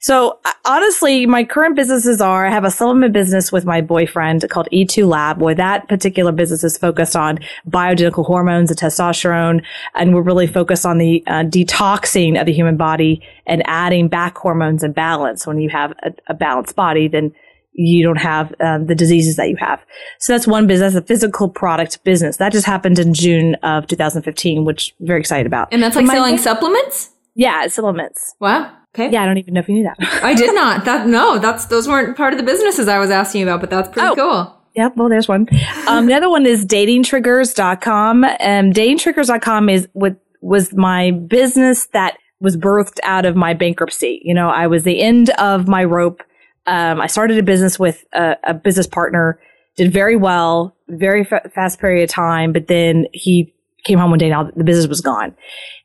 so 0.02 0.38
honestly, 0.66 1.24
my 1.24 1.42
current 1.42 1.74
businesses 1.74 2.20
are 2.20 2.46
I 2.46 2.50
have 2.50 2.64
a 2.64 2.70
supplement 2.70 3.14
business 3.14 3.50
with 3.50 3.64
my 3.64 3.80
boyfriend 3.80 4.44
called 4.50 4.68
E2 4.72 5.06
Lab, 5.08 5.40
where 5.40 5.54
that 5.54 5.88
particular 5.88 6.32
business 6.32 6.62
is 6.64 6.76
focused 6.76 7.16
on 7.16 7.38
bioidentical 7.66 8.26
hormones 8.26 8.70
and 8.70 8.78
testosterone, 8.78 9.62
and 9.94 10.14
we're 10.14 10.22
really 10.22 10.46
focused 10.46 10.84
on 10.84 10.98
the 10.98 11.22
uh, 11.26 11.44
detoxing 11.44 12.38
of 12.38 12.44
the 12.44 12.52
human 12.52 12.76
body 12.76 13.22
and 13.46 13.62
adding 13.66 14.08
back 14.08 14.36
hormones 14.36 14.82
and 14.82 14.94
balance. 14.94 15.46
When 15.46 15.60
you 15.60 15.70
have 15.70 15.92
a, 16.02 16.12
a 16.28 16.34
balanced 16.34 16.76
body, 16.76 17.08
then 17.08 17.34
you 17.72 18.04
don't 18.04 18.18
have 18.18 18.54
um, 18.60 18.86
the 18.86 18.94
diseases 18.94 19.36
that 19.36 19.48
you 19.48 19.56
have. 19.56 19.80
So 20.18 20.32
that's 20.32 20.46
one 20.46 20.66
business, 20.66 20.94
a 20.94 21.02
physical 21.02 21.48
product 21.48 22.02
business. 22.04 22.36
That 22.36 22.52
just 22.52 22.66
happened 22.66 22.98
in 22.98 23.14
June 23.14 23.54
of 23.56 23.86
2015, 23.86 24.64
which 24.64 24.94
I'm 25.00 25.06
very 25.06 25.20
excited 25.20 25.46
about. 25.46 25.68
And 25.72 25.82
that's 25.82 25.96
like 25.96 26.06
selling 26.06 26.38
supplements? 26.38 27.10
Yeah, 27.34 27.66
supplements. 27.68 28.34
Wow. 28.40 28.76
Okay. 28.94 29.10
Yeah, 29.10 29.22
I 29.22 29.26
don't 29.26 29.38
even 29.38 29.54
know 29.54 29.60
if 29.60 29.68
you 29.68 29.76
knew 29.76 29.84
that. 29.84 29.96
I 30.24 30.34
did 30.34 30.54
not. 30.54 30.84
That 30.84 31.06
no, 31.06 31.38
that's 31.38 31.66
those 31.66 31.86
weren't 31.86 32.16
part 32.16 32.32
of 32.32 32.38
the 32.38 32.44
businesses 32.44 32.88
I 32.88 32.98
was 32.98 33.10
asking 33.10 33.42
you 33.42 33.46
about, 33.46 33.60
but 33.60 33.70
that's 33.70 33.88
pretty 33.88 34.08
oh. 34.08 34.14
cool. 34.14 34.56
Yep. 34.76 34.96
Well, 34.96 35.08
there's 35.08 35.28
one. 35.28 35.48
Um, 35.88 36.06
the 36.06 36.14
other 36.14 36.30
one 36.30 36.46
is 36.46 36.64
datingtriggers.com. 36.64 38.24
Um, 38.24 38.30
datingtriggers.com 38.72 39.68
is 39.68 39.88
what 39.94 40.16
was 40.40 40.72
my 40.72 41.10
business 41.10 41.86
that 41.86 42.16
was 42.40 42.56
birthed 42.56 42.98
out 43.02 43.26
of 43.26 43.36
my 43.36 43.52
bankruptcy. 43.52 44.20
You 44.22 44.32
know, 44.32 44.48
I 44.48 44.66
was 44.66 44.84
the 44.84 45.00
end 45.00 45.30
of 45.30 45.68
my 45.68 45.84
rope 45.84 46.22
um, 46.66 47.00
I 47.00 47.06
started 47.06 47.38
a 47.38 47.42
business 47.42 47.78
with 47.78 48.04
a, 48.12 48.36
a, 48.44 48.54
business 48.54 48.86
partner, 48.86 49.40
did 49.76 49.92
very 49.92 50.16
well, 50.16 50.76
very 50.88 51.24
fa- 51.24 51.50
fast 51.54 51.80
period 51.80 52.04
of 52.04 52.10
time, 52.10 52.52
but 52.52 52.68
then 52.68 53.06
he 53.12 53.52
came 53.84 53.98
home 53.98 54.10
one 54.10 54.18
day 54.18 54.26
and 54.26 54.34
all, 54.34 54.50
the 54.54 54.64
business 54.64 54.86
was 54.86 55.00
gone. 55.00 55.34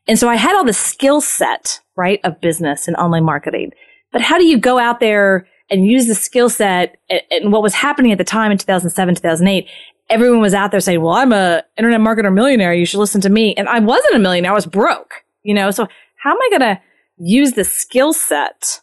And 0.08 0.20
so 0.20 0.28
I 0.30 0.36
had 0.36 0.56
all 0.56 0.66
the 0.66 0.74
skill 0.74 1.22
set, 1.22 1.80
right, 1.96 2.20
of 2.24 2.40
business 2.42 2.88
and 2.88 2.96
online 2.98 3.24
marketing. 3.24 3.72
But 4.12 4.22
how 4.22 4.38
do 4.38 4.46
you 4.46 4.58
go 4.58 4.78
out 4.78 5.00
there 5.00 5.48
and 5.70 5.86
use 5.86 6.08
the 6.08 6.16
skill 6.16 6.50
set 6.50 6.98
and, 7.10 7.22
and 7.32 7.52
what 7.52 7.64
was 7.64 7.74
happening 7.74 8.12
at 8.12 8.18
the 8.18 8.24
time 8.24 8.52
in 8.52 8.58
2007, 8.58 9.16
2008? 9.16 9.68
Everyone 10.10 10.40
was 10.40 10.54
out 10.54 10.72
there 10.72 10.80
saying, 10.80 11.02
well, 11.02 11.14
I'm 11.14 11.32
a 11.32 11.64
internet 11.78 12.00
marketer 12.00 12.32
millionaire. 12.32 12.74
You 12.74 12.86
should 12.86 13.00
listen 13.00 13.22
to 13.22 13.30
me. 13.30 13.56
And 13.56 13.68
I 13.68 13.80
wasn't 13.80 14.16
a 14.16 14.20
millionaire. 14.20 14.52
I 14.52 14.56
was 14.56 14.68
broke, 14.68 15.24
you 15.42 15.54
know? 15.54 15.72
So 15.72 15.88
how 16.18 16.32
am 16.32 16.38
I 16.38 16.50
going 16.52 16.76
to 16.76 16.82
use 17.18 17.54
the 17.54 17.64
skill 17.64 18.14
set 18.14 18.82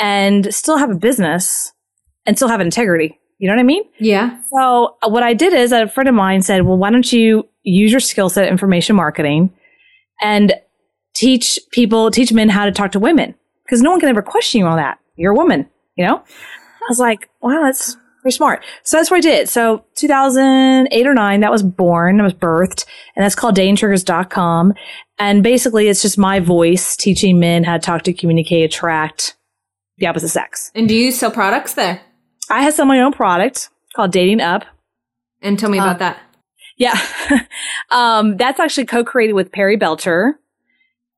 and 0.00 0.52
still 0.52 0.78
have 0.78 0.90
a 0.90 0.94
business 0.94 1.72
and 2.26 2.36
still 2.36 2.48
have 2.48 2.60
integrity. 2.60 3.20
You 3.38 3.48
know 3.48 3.54
what 3.54 3.60
I 3.60 3.64
mean? 3.64 3.84
Yeah. 3.98 4.40
So 4.52 4.96
uh, 5.02 5.08
what 5.08 5.22
I 5.22 5.34
did 5.34 5.52
is 5.52 5.72
a 5.72 5.88
friend 5.88 6.08
of 6.08 6.14
mine 6.14 6.42
said, 6.42 6.62
well, 6.62 6.76
why 6.76 6.90
don't 6.90 7.10
you 7.12 7.48
use 7.62 7.90
your 7.90 8.00
skill 8.00 8.28
set, 8.28 8.48
information 8.48 8.96
marketing, 8.96 9.52
and 10.20 10.54
teach 11.14 11.58
people, 11.70 12.10
teach 12.10 12.32
men 12.32 12.48
how 12.48 12.64
to 12.64 12.72
talk 12.72 12.92
to 12.92 12.98
women? 12.98 13.34
Because 13.64 13.82
no 13.82 13.90
one 13.90 14.00
can 14.00 14.08
ever 14.08 14.22
question 14.22 14.60
you 14.60 14.66
on 14.66 14.76
that. 14.76 14.98
You're 15.16 15.32
a 15.32 15.36
woman, 15.36 15.68
you 15.96 16.06
know? 16.06 16.16
I 16.16 16.86
was 16.88 16.98
like, 16.98 17.28
wow, 17.40 17.62
that's 17.62 17.96
pretty 18.22 18.36
smart. 18.36 18.64
So 18.82 18.96
that's 18.96 19.10
what 19.10 19.18
I 19.18 19.20
did. 19.20 19.48
So 19.48 19.84
2008 19.96 21.06
or 21.06 21.14
9, 21.14 21.40
that 21.40 21.50
was 21.50 21.62
born, 21.62 22.20
I 22.20 22.24
was 22.24 22.34
birthed, 22.34 22.84
and 23.16 23.24
that's 23.24 23.34
called 23.34 23.56
datingtriggers.com. 23.56 24.74
And 25.18 25.42
basically, 25.42 25.88
it's 25.88 26.02
just 26.02 26.18
my 26.18 26.40
voice 26.40 26.96
teaching 26.96 27.38
men 27.38 27.64
how 27.64 27.74
to 27.74 27.78
talk 27.78 28.02
to 28.02 28.12
communicate, 28.12 28.64
attract, 28.64 29.36
the 30.00 30.06
opposite 30.06 30.30
sex. 30.30 30.72
And 30.74 30.88
do 30.88 30.94
you 30.94 31.12
sell 31.12 31.30
products 31.30 31.74
there? 31.74 32.00
I 32.50 32.62
have 32.62 32.74
some 32.74 32.88
my 32.88 33.00
own 33.00 33.12
product 33.12 33.68
called 33.94 34.10
Dating 34.10 34.40
Up. 34.40 34.64
And 35.40 35.58
tell 35.58 35.70
me 35.70 35.78
about 35.78 35.96
uh, 35.96 35.98
that. 35.98 36.20
Yeah. 36.76 36.98
um, 37.90 38.36
that's 38.36 38.58
actually 38.58 38.86
co-created 38.86 39.34
with 39.34 39.52
Perry 39.52 39.76
Belcher. 39.76 40.38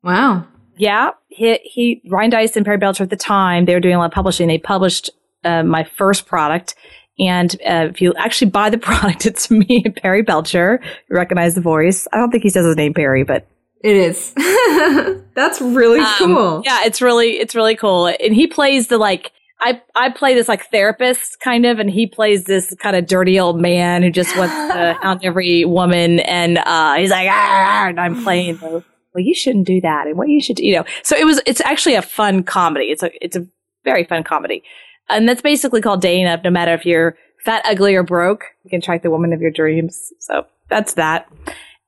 Wow. 0.02 0.46
Yeah. 0.76 1.10
He, 1.28 1.58
he, 1.62 2.02
Ryan 2.10 2.30
Deiss 2.30 2.56
and 2.56 2.66
Perry 2.66 2.78
Belcher 2.78 3.04
at 3.04 3.10
the 3.10 3.16
time, 3.16 3.64
they 3.64 3.74
were 3.74 3.80
doing 3.80 3.94
a 3.94 3.98
lot 3.98 4.06
of 4.06 4.12
publishing. 4.12 4.48
They 4.48 4.58
published 4.58 5.10
uh, 5.44 5.62
my 5.62 5.84
first 5.84 6.26
product. 6.26 6.74
And 7.18 7.54
uh, 7.64 7.88
if 7.90 8.00
you 8.00 8.12
actually 8.14 8.50
buy 8.50 8.70
the 8.70 8.78
product, 8.78 9.26
it's 9.26 9.50
me, 9.50 9.84
Perry 10.02 10.22
Belcher. 10.22 10.80
You 11.08 11.16
recognize 11.16 11.54
the 11.54 11.60
voice. 11.60 12.08
I 12.12 12.16
don't 12.16 12.30
think 12.30 12.42
he 12.42 12.50
says 12.50 12.66
his 12.66 12.76
name 12.76 12.94
Perry, 12.94 13.22
but 13.22 13.46
it 13.82 13.96
is. 13.96 14.32
That's 15.34 15.60
really 15.60 16.00
um, 16.00 16.14
cool. 16.18 16.62
Yeah, 16.64 16.84
it's 16.84 17.02
really 17.02 17.32
it's 17.32 17.54
really 17.54 17.76
cool. 17.76 18.06
And 18.06 18.34
he 18.34 18.46
plays 18.46 18.88
the 18.88 18.98
like 18.98 19.32
I 19.60 19.80
I 19.94 20.10
play 20.10 20.34
this 20.34 20.48
like 20.48 20.70
therapist 20.70 21.40
kind 21.40 21.66
of, 21.66 21.78
and 21.78 21.90
he 21.90 22.06
plays 22.06 22.44
this 22.44 22.74
kind 22.80 22.96
of 22.96 23.06
dirty 23.06 23.38
old 23.38 23.60
man 23.60 24.02
who 24.02 24.10
just 24.10 24.36
wants 24.36 24.54
to 24.54 24.98
hound 25.02 25.20
every 25.24 25.64
woman, 25.64 26.20
and 26.20 26.58
uh, 26.58 26.94
he's 26.94 27.10
like, 27.10 27.28
and 27.28 27.98
I'm 27.98 28.22
playing 28.22 28.56
the 28.56 28.84
well, 29.14 29.22
you 29.22 29.34
shouldn't 29.34 29.66
do 29.66 29.80
that, 29.82 30.06
and 30.06 30.16
what 30.16 30.28
you 30.28 30.40
should, 30.40 30.56
do, 30.56 30.64
you 30.64 30.74
know. 30.74 30.84
So 31.02 31.16
it 31.16 31.24
was 31.24 31.40
it's 31.46 31.60
actually 31.60 31.94
a 31.94 32.02
fun 32.02 32.42
comedy. 32.42 32.86
It's 32.86 33.02
a 33.02 33.10
it's 33.24 33.36
a 33.36 33.46
very 33.84 34.04
fun 34.04 34.24
comedy, 34.24 34.62
and 35.08 35.28
that's 35.28 35.42
basically 35.42 35.80
called 35.80 36.00
Dating 36.00 36.26
Up. 36.26 36.44
No 36.44 36.50
matter 36.50 36.72
if 36.72 36.86
you're 36.86 37.16
fat, 37.44 37.62
ugly, 37.64 37.94
or 37.94 38.02
broke, 38.02 38.44
you 38.64 38.70
can 38.70 38.78
attract 38.78 39.02
the 39.02 39.10
woman 39.10 39.32
of 39.32 39.40
your 39.40 39.50
dreams. 39.50 40.12
So 40.18 40.46
that's 40.68 40.94
that. 40.94 41.28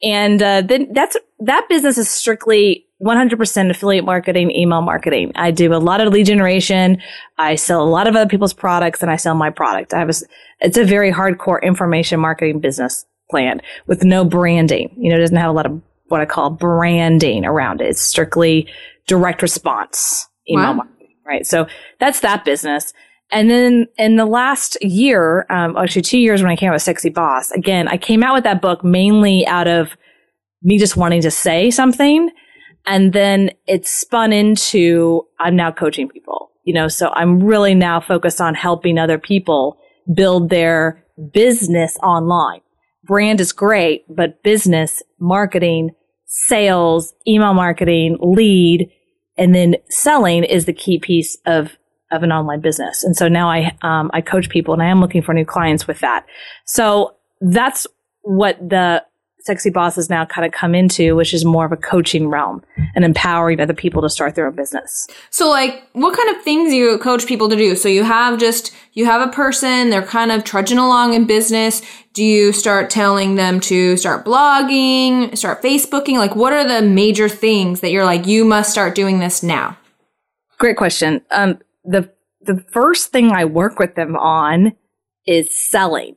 And 0.05 0.43
uh, 0.43 0.61
then 0.61 0.93
that's 0.93 1.17
that 1.41 1.67
business 1.69 1.99
is 1.99 2.11
strictly 2.11 2.87
100% 3.03 3.71
affiliate 3.71 4.05
marketing, 4.05 4.51
email 4.51 4.83
marketing. 4.83 5.33
I 5.35 5.51
do 5.51 5.75
a 5.75 5.77
lot 5.77 6.01
of 6.01 6.13
lead 6.13 6.27
generation. 6.27 7.03
I 7.39 7.57
sell 7.57 7.83
a 7.83 7.89
lot 7.89 8.07
of 8.07 8.15
other 8.15 8.29
people's 8.29 8.53
products, 8.53 9.03
and 9.03 9.11
I 9.11 9.17
sell 9.17 9.35
my 9.35 9.51
product. 9.51 9.93
I 9.93 9.99
have 9.99 10.11
a, 10.11 10.15
it's 10.61 10.79
a 10.79 10.85
very 10.85 11.13
hardcore 11.13 11.61
information 11.63 12.21
marketing 12.21 12.61
business 12.61 13.05
plan 13.31 13.61
with 13.87 14.05
no 14.05 14.25
branding. 14.25 14.95
You 14.97 15.11
know, 15.11 15.17
it 15.17 15.21
doesn't 15.21 15.37
have 15.37 15.51
a 15.51 15.55
lot 15.55 15.67
of 15.67 15.81
what 16.09 16.21
I 16.21 16.27
call 16.27 16.51
branding 16.51 17.45
around 17.45 17.81
it. 17.81 17.89
It's 17.89 18.01
strictly 18.01 18.69
direct 19.07 19.43
response 19.43 20.29
email 20.49 20.67
wow. 20.67 20.73
marketing, 20.75 21.17
right? 21.27 21.47
So 21.47 21.67
that's 21.99 22.21
that 22.21 22.45
business. 22.45 22.93
And 23.35 23.51
then 23.51 23.89
in 23.99 24.15
the 24.15 24.27
last 24.27 24.79
year, 24.81 25.45
um, 25.51 25.77
actually 25.77 26.03
two 26.03 26.19
years 26.19 26.41
when 26.41 26.53
I 26.53 26.57
came 26.57 26.69
out 26.69 26.75
with 26.75 26.83
Sexy 26.83 27.11
Boss, 27.11 27.51
again, 27.51 27.89
I 27.89 27.97
came 27.97 28.23
out 28.23 28.33
with 28.33 28.45
that 28.45 28.63
book 28.63 28.85
mainly 28.85 29.45
out 29.49 29.67
of 29.67 29.97
me 30.63 30.79
just 30.79 30.97
wanting 30.97 31.21
to 31.23 31.33
say 31.33 31.73
something. 31.73 32.31
And 32.87 33.13
then 33.13 33.51
it 33.67 33.89
spun 33.89 34.33
into 34.33 35.27
I'm 35.41 35.57
now 35.57 35.73
coaching 35.73 36.09
people, 36.09 36.53
you 36.63 36.73
know, 36.73 36.87
so 36.87 37.11
I'm 37.13 37.43
really 37.43 37.75
now 37.75 38.01
focused 38.01 38.41
on 38.41 38.55
helping 38.55 38.99
other 38.99 39.19
people 39.19 39.79
build 40.15 40.49
their 40.49 41.05
business 41.33 41.97
online. 42.05 42.61
Brand 43.03 43.41
is 43.41 43.53
great, 43.53 44.05
but 44.09 44.45
business, 44.45 45.03
marketing, 45.19 45.91
sales, 46.27 47.13
email 47.27 47.53
marketing, 47.53 48.17
lead, 48.21 48.91
and 49.37 49.57
then 49.57 49.75
selling 49.89 50.45
is 50.45 50.67
the 50.67 50.73
key 50.73 51.01
piece 51.01 51.37
of 51.47 51.77
of 52.15 52.23
an 52.23 52.33
online 52.33 52.61
business. 52.61 53.05
And 53.05 53.17
so 53.17 53.29
now 53.29 53.51
I, 53.51 53.77
um, 53.83 54.11
I 54.13 54.21
coach 54.21 54.49
people 54.49 54.75
and 54.75 54.83
I 54.83 54.87
am 54.87 55.01
looking 55.01 55.23
for 55.23 55.35
new 55.35 55.45
clients 55.45 55.87
with 55.87 56.01
that. 56.01 56.27
So 56.65 57.15
that's 57.41 57.87
what 58.23 58.57
the 58.61 59.05
sexy 59.45 59.69
bosses 59.69 60.09
now 60.09 60.25
kind 60.25 60.47
of 60.47 60.53
come 60.53 60.75
into, 60.75 61.15
which 61.15 61.35
is 61.35 61.45
more 61.45 61.67
of 61.67 61.73
a 61.73 61.77
coaching 61.77 62.29
realm 62.29 62.63
and 62.95 63.05
empowering 63.05 63.61
other 63.61 63.75
people 63.75 64.01
to 64.01 64.09
start 64.09 64.35
their 64.35 64.47
own 64.47 64.55
business. 64.55 65.07
So 65.29 65.51
like 65.51 65.87
what 65.93 66.17
kind 66.17 66.35
of 66.35 66.43
things 66.43 66.71
do 66.71 66.77
you 66.77 66.99
coach 66.99 67.27
people 67.27 67.51
to 67.51 67.57
do? 67.57 67.77
So 67.77 67.89
you 67.89 68.05
have 68.05 68.39
just 68.39 68.75
you 68.95 69.05
have 69.05 69.27
a 69.27 69.31
person, 69.31 69.91
they're 69.91 70.03
kind 70.03 70.33
of 70.33 70.45
trudging 70.45 70.79
along 70.79 71.13
in 71.13 71.27
business. 71.27 71.83
Do 72.15 72.25
you 72.25 72.53
start 72.53 72.89
telling 72.89 73.35
them 73.35 73.61
to 73.61 73.99
start 73.99 74.25
blogging, 74.25 75.37
start 75.37 75.63
Facebooking? 75.63 76.17
Like 76.17 76.35
what 76.35 76.55
are 76.55 76.67
the 76.67 76.81
major 76.81 77.29
things 77.29 77.81
that 77.81 77.91
you're 77.91 78.07
like, 78.07 78.27
you 78.27 78.47
must 78.47 78.71
start 78.71 78.95
doing 78.95 79.19
this 79.19 79.43
now? 79.43 79.77
Great 80.57 80.79
question. 80.79 81.21
Um, 81.31 81.59
the 81.85 82.11
the 82.41 82.65
first 82.71 83.11
thing 83.11 83.33
I 83.33 83.45
work 83.45 83.79
with 83.79 83.95
them 83.95 84.17
on 84.17 84.73
is 85.27 85.49
selling 85.71 86.17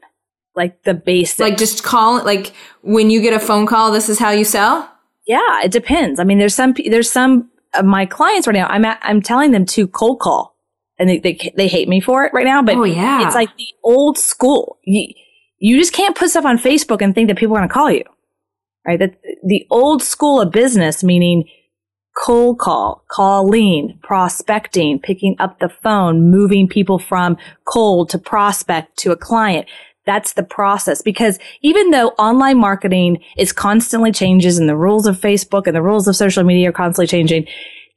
like 0.56 0.84
the 0.84 0.94
basics. 0.94 1.40
Like 1.40 1.58
just 1.58 1.84
call 1.84 2.24
like 2.24 2.54
when 2.82 3.10
you 3.10 3.22
get 3.22 3.34
a 3.34 3.40
phone 3.40 3.68
call, 3.68 3.92
this 3.92 4.10
is 4.10 4.20
how 4.20 4.32
you 4.32 4.44
sell? 4.44 4.92
Yeah, 5.28 5.62
it 5.64 5.72
depends. 5.72 6.20
I 6.20 6.24
mean, 6.24 6.40
there's 6.40 6.56
some 6.56 6.74
there's 6.90 7.12
some 7.12 7.50
of 7.74 7.86
my 7.86 8.06
clients 8.06 8.48
right 8.48 8.54
now. 8.54 8.68
I'm 8.68 8.84
at, 8.86 9.00
I'm 9.02 9.22
telling 9.22 9.52
them 9.52 9.66
to 9.68 9.88
cold 9.88 10.20
call, 10.20 10.58
and 10.98 11.10
they, 11.10 11.20
they 11.20 11.54
they 11.56 11.68
hate 11.68 11.88
me 11.88 12.02
for 12.02 12.26
it 12.26 12.34
right 12.34 12.46
now. 12.46 12.62
But 12.64 12.76
oh 12.76 12.84
yeah, 12.84 13.26
it's 13.26 13.36
like 13.36 13.56
the 13.58 13.68
old 13.84 14.18
school. 14.18 14.80
You 14.84 15.14
you 15.60 15.78
just 15.78 15.94
can't 15.94 16.16
put 16.16 16.30
stuff 16.30 16.46
on 16.46 16.58
Facebook 16.58 17.02
and 17.02 17.14
think 17.14 17.28
that 17.28 17.38
people 17.38 17.56
are 17.56 17.60
going 17.60 17.70
to 17.70 17.74
call 17.74 17.92
you, 17.92 18.04
right? 18.86 19.00
That 19.00 19.20
the 19.44 19.66
old 19.70 20.02
school 20.02 20.42
of 20.42 20.52
business, 20.52 21.04
meaning 21.04 21.48
cold 22.18 22.58
call, 22.60 23.04
calling, 23.10 24.00
prospecting, 24.02 25.00
picking 25.00 25.36
up 25.40 25.60
the 25.60 25.70
phone, 25.70 26.32
moving 26.32 26.68
people 26.68 27.00
from 27.00 27.38
cold 27.66 28.10
to 28.10 28.18
prospect 28.18 28.98
to 28.98 29.12
a 29.12 29.18
client. 29.18 29.68
That's 30.06 30.34
the 30.34 30.44
process 30.44 31.02
because 31.02 31.38
even 31.62 31.92
though 31.92 32.10
online 32.12 32.58
marketing 32.58 33.22
is 33.38 33.52
constantly 33.52 34.12
changes 34.12 34.58
and 34.58 34.70
the 34.70 34.78
rules 34.78 35.06
of 35.06 35.20
Facebook 35.20 35.68
and 35.68 35.76
the 35.76 35.82
rules 35.82 36.08
of 36.08 36.16
social 36.16 36.44
media 36.44 36.70
are 36.70 36.74
constantly 36.74 37.08
changing, 37.08 37.46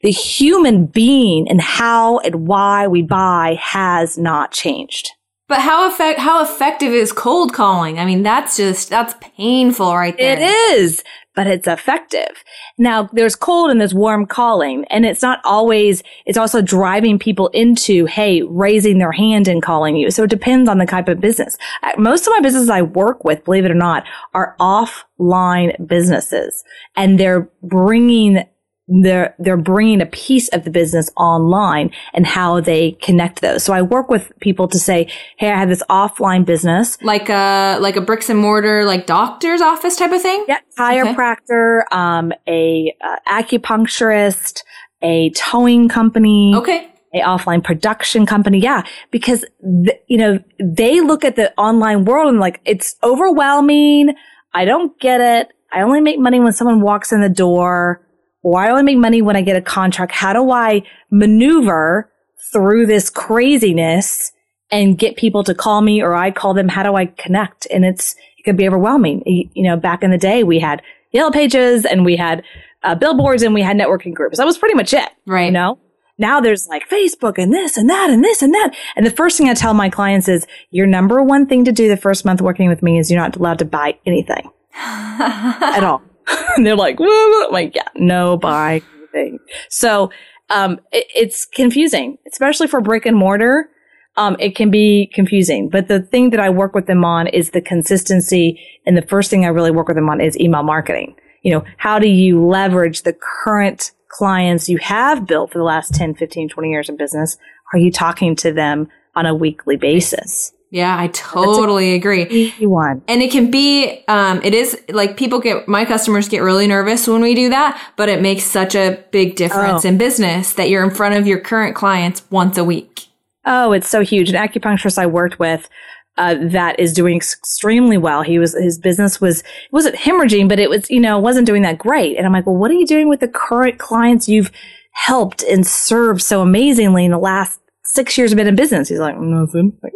the 0.02 0.10
human 0.10 0.86
being 0.86 1.48
and 1.48 1.60
how 1.60 2.18
and 2.18 2.46
why 2.46 2.88
we 2.88 3.02
buy 3.02 3.58
has 3.60 4.18
not 4.18 4.52
changed. 4.52 5.10
But 5.46 5.60
how 5.60 5.88
effect 5.88 6.20
how 6.20 6.42
effective 6.42 6.92
is 6.92 7.12
cold 7.12 7.52
calling? 7.52 7.98
I 7.98 8.04
mean, 8.04 8.22
that's 8.22 8.56
just 8.56 8.88
that's 8.88 9.14
painful 9.36 9.94
right 9.94 10.16
there. 10.16 10.38
It 10.38 10.42
is 10.42 11.02
but 11.40 11.46
it's 11.46 11.66
effective. 11.66 12.44
Now 12.76 13.08
there's 13.14 13.34
cold 13.34 13.70
and 13.70 13.80
there's 13.80 13.94
warm 13.94 14.26
calling 14.26 14.84
and 14.90 15.06
it's 15.06 15.22
not 15.22 15.40
always, 15.42 16.02
it's 16.26 16.36
also 16.36 16.60
driving 16.60 17.18
people 17.18 17.48
into, 17.54 18.04
hey, 18.04 18.42
raising 18.42 18.98
their 18.98 19.12
hand 19.12 19.48
and 19.48 19.62
calling 19.62 19.96
you. 19.96 20.10
So 20.10 20.24
it 20.24 20.28
depends 20.28 20.68
on 20.68 20.76
the 20.76 20.84
type 20.84 21.08
of 21.08 21.18
business. 21.18 21.56
Most 21.96 22.26
of 22.26 22.34
my 22.34 22.40
businesses 22.40 22.68
I 22.68 22.82
work 22.82 23.24
with, 23.24 23.42
believe 23.46 23.64
it 23.64 23.70
or 23.70 23.74
not, 23.74 24.04
are 24.34 24.54
offline 24.60 25.88
businesses 25.88 26.62
and 26.94 27.18
they're 27.18 27.48
bringing 27.62 28.44
they're 28.90 29.34
they're 29.38 29.56
bringing 29.56 30.00
a 30.00 30.06
piece 30.06 30.48
of 30.48 30.64
the 30.64 30.70
business 30.70 31.10
online 31.16 31.90
and 32.12 32.26
how 32.26 32.60
they 32.60 32.92
connect 33.02 33.40
those. 33.40 33.62
So 33.62 33.72
I 33.72 33.82
work 33.82 34.10
with 34.10 34.32
people 34.40 34.66
to 34.68 34.78
say, 34.78 35.08
"Hey, 35.38 35.50
I 35.50 35.58
have 35.58 35.68
this 35.68 35.82
offline 35.88 36.44
business, 36.44 36.98
like 37.02 37.28
a 37.28 37.78
like 37.80 37.96
a 37.96 38.00
bricks 38.00 38.28
and 38.28 38.38
mortar, 38.38 38.84
like 38.84 39.06
doctor's 39.06 39.60
office 39.60 39.96
type 39.96 40.12
of 40.12 40.20
thing." 40.20 40.44
Yeah, 40.48 40.58
chiropractor, 40.76 41.82
okay. 41.82 41.96
um, 41.96 42.32
a 42.48 42.94
uh, 43.02 43.16
acupuncturist, 43.28 44.62
a 45.02 45.30
towing 45.30 45.88
company. 45.88 46.54
Okay. 46.56 46.88
A 47.12 47.22
offline 47.22 47.64
production 47.64 48.24
company, 48.24 48.60
yeah, 48.60 48.84
because 49.10 49.44
th- 49.84 50.00
you 50.06 50.16
know 50.16 50.38
they 50.60 51.00
look 51.00 51.24
at 51.24 51.34
the 51.34 51.52
online 51.58 52.04
world 52.04 52.28
and 52.28 52.38
like 52.38 52.60
it's 52.64 52.94
overwhelming. 53.02 54.14
I 54.54 54.64
don't 54.64 54.98
get 55.00 55.20
it. 55.20 55.52
I 55.72 55.82
only 55.82 56.00
make 56.00 56.20
money 56.20 56.38
when 56.38 56.52
someone 56.52 56.80
walks 56.80 57.12
in 57.12 57.20
the 57.20 57.28
door 57.28 58.00
why 58.42 58.68
do 58.68 58.74
I 58.74 58.82
make 58.82 58.98
money 58.98 59.22
when 59.22 59.36
I 59.36 59.42
get 59.42 59.56
a 59.56 59.60
contract? 59.60 60.12
How 60.12 60.32
do 60.32 60.50
I 60.50 60.82
maneuver 61.10 62.10
through 62.52 62.86
this 62.86 63.10
craziness 63.10 64.32
and 64.70 64.98
get 64.98 65.16
people 65.16 65.44
to 65.44 65.54
call 65.54 65.82
me 65.82 66.02
or 66.02 66.14
I 66.14 66.30
call 66.30 66.54
them? 66.54 66.68
How 66.68 66.82
do 66.82 66.94
I 66.94 67.06
connect? 67.06 67.66
And 67.70 67.84
it's, 67.84 68.14
it 68.38 68.44
could 68.44 68.56
be 68.56 68.66
overwhelming. 68.66 69.22
You 69.26 69.62
know, 69.62 69.76
back 69.76 70.02
in 70.02 70.10
the 70.10 70.18
day, 70.18 70.42
we 70.42 70.58
had 70.58 70.82
yellow 71.12 71.30
pages 71.30 71.84
and 71.84 72.04
we 72.04 72.16
had 72.16 72.42
uh, 72.82 72.94
billboards 72.94 73.42
and 73.42 73.52
we 73.52 73.62
had 73.62 73.76
networking 73.76 74.14
groups. 74.14 74.38
That 74.38 74.46
was 74.46 74.58
pretty 74.58 74.74
much 74.74 74.94
it. 74.94 75.08
Right. 75.26 75.46
You 75.46 75.52
know, 75.52 75.78
now 76.16 76.40
there's 76.40 76.66
like 76.68 76.88
Facebook 76.88 77.36
and 77.36 77.52
this 77.52 77.76
and 77.76 77.90
that 77.90 78.10
and 78.10 78.24
this 78.24 78.42
and 78.42 78.54
that. 78.54 78.74
And 78.96 79.04
the 79.04 79.10
first 79.10 79.36
thing 79.36 79.48
I 79.48 79.54
tell 79.54 79.74
my 79.74 79.90
clients 79.90 80.28
is 80.28 80.46
your 80.70 80.86
number 80.86 81.22
one 81.22 81.46
thing 81.46 81.64
to 81.64 81.72
do 81.72 81.88
the 81.88 81.96
first 81.96 82.24
month 82.24 82.40
working 82.40 82.68
with 82.68 82.82
me 82.82 82.98
is 82.98 83.10
you're 83.10 83.20
not 83.20 83.36
allowed 83.36 83.58
to 83.58 83.64
buy 83.64 83.98
anything 84.06 84.50
at 84.74 85.82
all. 85.82 86.02
they're 86.58 86.76
like, 86.76 86.98
Whoa. 86.98 87.48
like, 87.50 87.74
yeah, 87.74 87.88
no 87.96 88.36
buy 88.36 88.82
thing. 89.12 89.38
So, 89.68 90.10
um, 90.50 90.80
it, 90.92 91.06
it's 91.14 91.46
confusing, 91.46 92.18
especially 92.30 92.66
for 92.66 92.80
brick 92.80 93.06
and 93.06 93.16
mortar. 93.16 93.70
Um, 94.16 94.36
it 94.40 94.56
can 94.56 94.70
be 94.70 95.10
confusing, 95.14 95.68
but 95.68 95.88
the 95.88 96.02
thing 96.02 96.30
that 96.30 96.40
I 96.40 96.50
work 96.50 96.74
with 96.74 96.86
them 96.86 97.04
on 97.04 97.28
is 97.28 97.50
the 97.50 97.60
consistency. 97.60 98.60
And 98.84 98.96
the 98.96 99.02
first 99.02 99.30
thing 99.30 99.44
I 99.44 99.48
really 99.48 99.70
work 99.70 99.86
with 99.86 99.96
them 99.96 100.08
on 100.08 100.20
is 100.20 100.38
email 100.38 100.62
marketing. 100.62 101.14
You 101.42 101.54
know, 101.54 101.64
how 101.78 101.98
do 101.98 102.08
you 102.08 102.44
leverage 102.44 103.02
the 103.02 103.16
current 103.44 103.92
clients 104.08 104.68
you 104.68 104.78
have 104.78 105.26
built 105.26 105.52
for 105.52 105.58
the 105.58 105.64
last 105.64 105.94
10, 105.94 106.16
15, 106.16 106.48
20 106.48 106.70
years 106.70 106.88
of 106.88 106.98
business? 106.98 107.38
Are 107.72 107.78
you 107.78 107.90
talking 107.90 108.34
to 108.36 108.52
them 108.52 108.88
on 109.14 109.26
a 109.26 109.34
weekly 109.34 109.76
basis? 109.76 110.52
Yeah, 110.72 110.96
I 110.96 111.08
totally 111.08 111.94
agree. 111.94 112.54
One. 112.60 113.02
And 113.08 113.22
it 113.22 113.32
can 113.32 113.50
be, 113.50 114.04
um, 114.06 114.40
it 114.44 114.54
is 114.54 114.80
like 114.88 115.16
people 115.16 115.40
get, 115.40 115.66
my 115.66 115.84
customers 115.84 116.28
get 116.28 116.40
really 116.40 116.68
nervous 116.68 117.08
when 117.08 117.22
we 117.22 117.34
do 117.34 117.48
that, 117.48 117.92
but 117.96 118.08
it 118.08 118.22
makes 118.22 118.44
such 118.44 118.76
a 118.76 119.02
big 119.10 119.34
difference 119.34 119.84
oh. 119.84 119.88
in 119.88 119.98
business 119.98 120.52
that 120.52 120.68
you're 120.68 120.84
in 120.84 120.90
front 120.90 121.16
of 121.16 121.26
your 121.26 121.40
current 121.40 121.74
clients 121.74 122.22
once 122.30 122.56
a 122.56 122.62
week. 122.62 123.06
Oh, 123.44 123.72
it's 123.72 123.88
so 123.88 124.02
huge. 124.02 124.30
An 124.30 124.36
acupuncturist 124.36 124.96
I 124.96 125.06
worked 125.06 125.40
with, 125.40 125.68
uh, 126.16 126.36
that 126.40 126.78
is 126.78 126.92
doing 126.92 127.16
extremely 127.16 127.98
well. 127.98 128.22
He 128.22 128.38
was, 128.38 128.54
his 128.54 128.78
business 128.78 129.20
was, 129.20 129.40
it 129.40 129.72
wasn't 129.72 129.96
hemorrhaging, 129.96 130.48
but 130.48 130.60
it 130.60 130.70
was, 130.70 130.88
you 130.88 131.00
know, 131.00 131.18
wasn't 131.18 131.46
doing 131.46 131.62
that 131.62 131.78
great. 131.78 132.16
And 132.16 132.26
I'm 132.26 132.32
like, 132.32 132.46
well, 132.46 132.56
what 132.56 132.70
are 132.70 132.74
you 132.74 132.86
doing 132.86 133.08
with 133.08 133.18
the 133.18 133.28
current 133.28 133.78
clients 133.78 134.28
you've 134.28 134.52
helped 134.92 135.42
and 135.42 135.66
served 135.66 136.22
so 136.22 136.42
amazingly 136.42 137.04
in 137.04 137.10
the 137.10 137.18
last 137.18 137.60
six 137.82 138.16
years 138.16 138.30
Have 138.30 138.36
been 138.36 138.46
in 138.46 138.54
business. 138.54 138.88
He's 138.88 138.98
like, 138.98 139.18
nothing. 139.18 139.76
Like. 139.82 139.92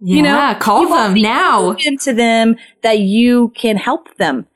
Yeah, 0.00 0.16
you 0.16 0.22
know, 0.22 0.56
call 0.60 0.88
them 0.88 1.14
now. 1.14 1.72
Into 1.72 2.12
them 2.12 2.56
that 2.82 2.98
you 2.98 3.52
can 3.54 3.76
help 3.76 4.14
them. 4.16 4.46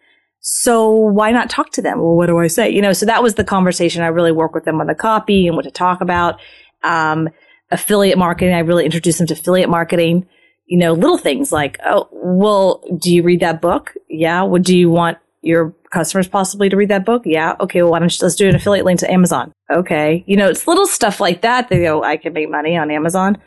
So 0.40 0.90
why 0.90 1.30
not 1.30 1.50
talk 1.50 1.73
to 1.73 1.83
them? 1.83 1.99
Well, 1.99 2.14
what 2.14 2.26
do 2.26 2.38
I 2.38 2.47
say? 2.47 2.71
You 2.71 2.80
know, 2.80 2.92
so 2.92 3.07
that 3.07 3.23
was 3.23 3.35
the 3.35 3.45
conversation. 3.45 4.02
I 4.02 4.07
really 4.07 4.33
work 4.33 4.54
with 4.54 4.64
them 4.64 4.80
on 4.80 4.87
the 4.87 4.95
copy 4.95 5.47
and 5.47 5.57
what 5.57 5.64
to 5.64 5.71
talk 5.71 6.00
about. 6.00 6.40
Um, 6.83 7.28
affiliate 7.71 8.18
marketing. 8.18 8.54
I 8.54 8.61
really 8.61 8.85
introduced 8.85 9.18
them 9.18 9.26
to 9.28 9.35
affiliate 9.35 9.68
marketing. 9.68 10.26
You 10.66 10.78
know, 10.78 10.92
little 10.92 11.18
things 11.18 11.52
like, 11.52 11.78
oh, 11.85 12.09
well, 12.12 12.83
do 12.99 13.12
you 13.12 13.23
read 13.23 13.40
that 13.40 13.61
book? 13.61 13.95
Yeah. 14.09 14.42
Well, 14.42 14.62
do 14.62 14.76
you 14.76 14.90
want 14.90 15.18
your 15.42 15.75
customers 15.90 16.28
possibly 16.28 16.68
to 16.68 16.76
read 16.76 16.90
that 16.90 17.04
book? 17.04 17.23
Yeah. 17.25 17.57
Okay. 17.61 17.83
Well, 17.83 17.92
why 17.92 17.99
don't 17.99 18.12
you 18.12 18.25
let's 18.25 18.37
do 18.37 18.49
an 18.49 18.54
affiliate 18.54 18.85
link 18.85 19.00
to 19.00 19.11
Amazon? 19.11 19.52
Okay. 19.71 20.25
You 20.26 20.37
know, 20.37 20.49
it's 20.49 20.66
little 20.66 20.87
stuff 20.87 21.21
like 21.21 21.42
that. 21.42 21.68
They 21.68 21.83
go, 21.83 22.02
I 22.02 22.16
can 22.16 22.33
make 22.33 22.50
money 22.50 22.76
on 22.76 22.90
Amazon. 22.90 23.38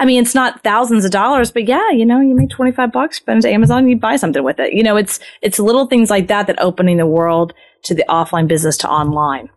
I 0.00 0.06
mean, 0.06 0.22
it's 0.22 0.34
not 0.34 0.64
thousands 0.64 1.04
of 1.04 1.10
dollars, 1.10 1.52
but 1.52 1.68
yeah, 1.68 1.90
you 1.90 2.06
know, 2.06 2.20
you 2.20 2.34
make 2.34 2.48
25 2.48 2.90
bucks, 2.90 3.18
spend 3.18 3.40
it 3.40 3.48
to 3.48 3.52
Amazon, 3.52 3.86
you 3.86 3.96
buy 3.96 4.16
something 4.16 4.42
with 4.42 4.58
it. 4.58 4.72
You 4.72 4.82
know, 4.82 4.96
it's, 4.96 5.20
it's 5.42 5.58
little 5.58 5.86
things 5.86 6.08
like 6.08 6.26
that 6.28 6.46
that 6.46 6.60
opening 6.60 6.96
the 6.96 7.06
world 7.06 7.52
to 7.82 7.94
the 7.94 8.04
offline 8.08 8.48
business 8.48 8.78
to 8.78 8.88
online. 8.88 9.50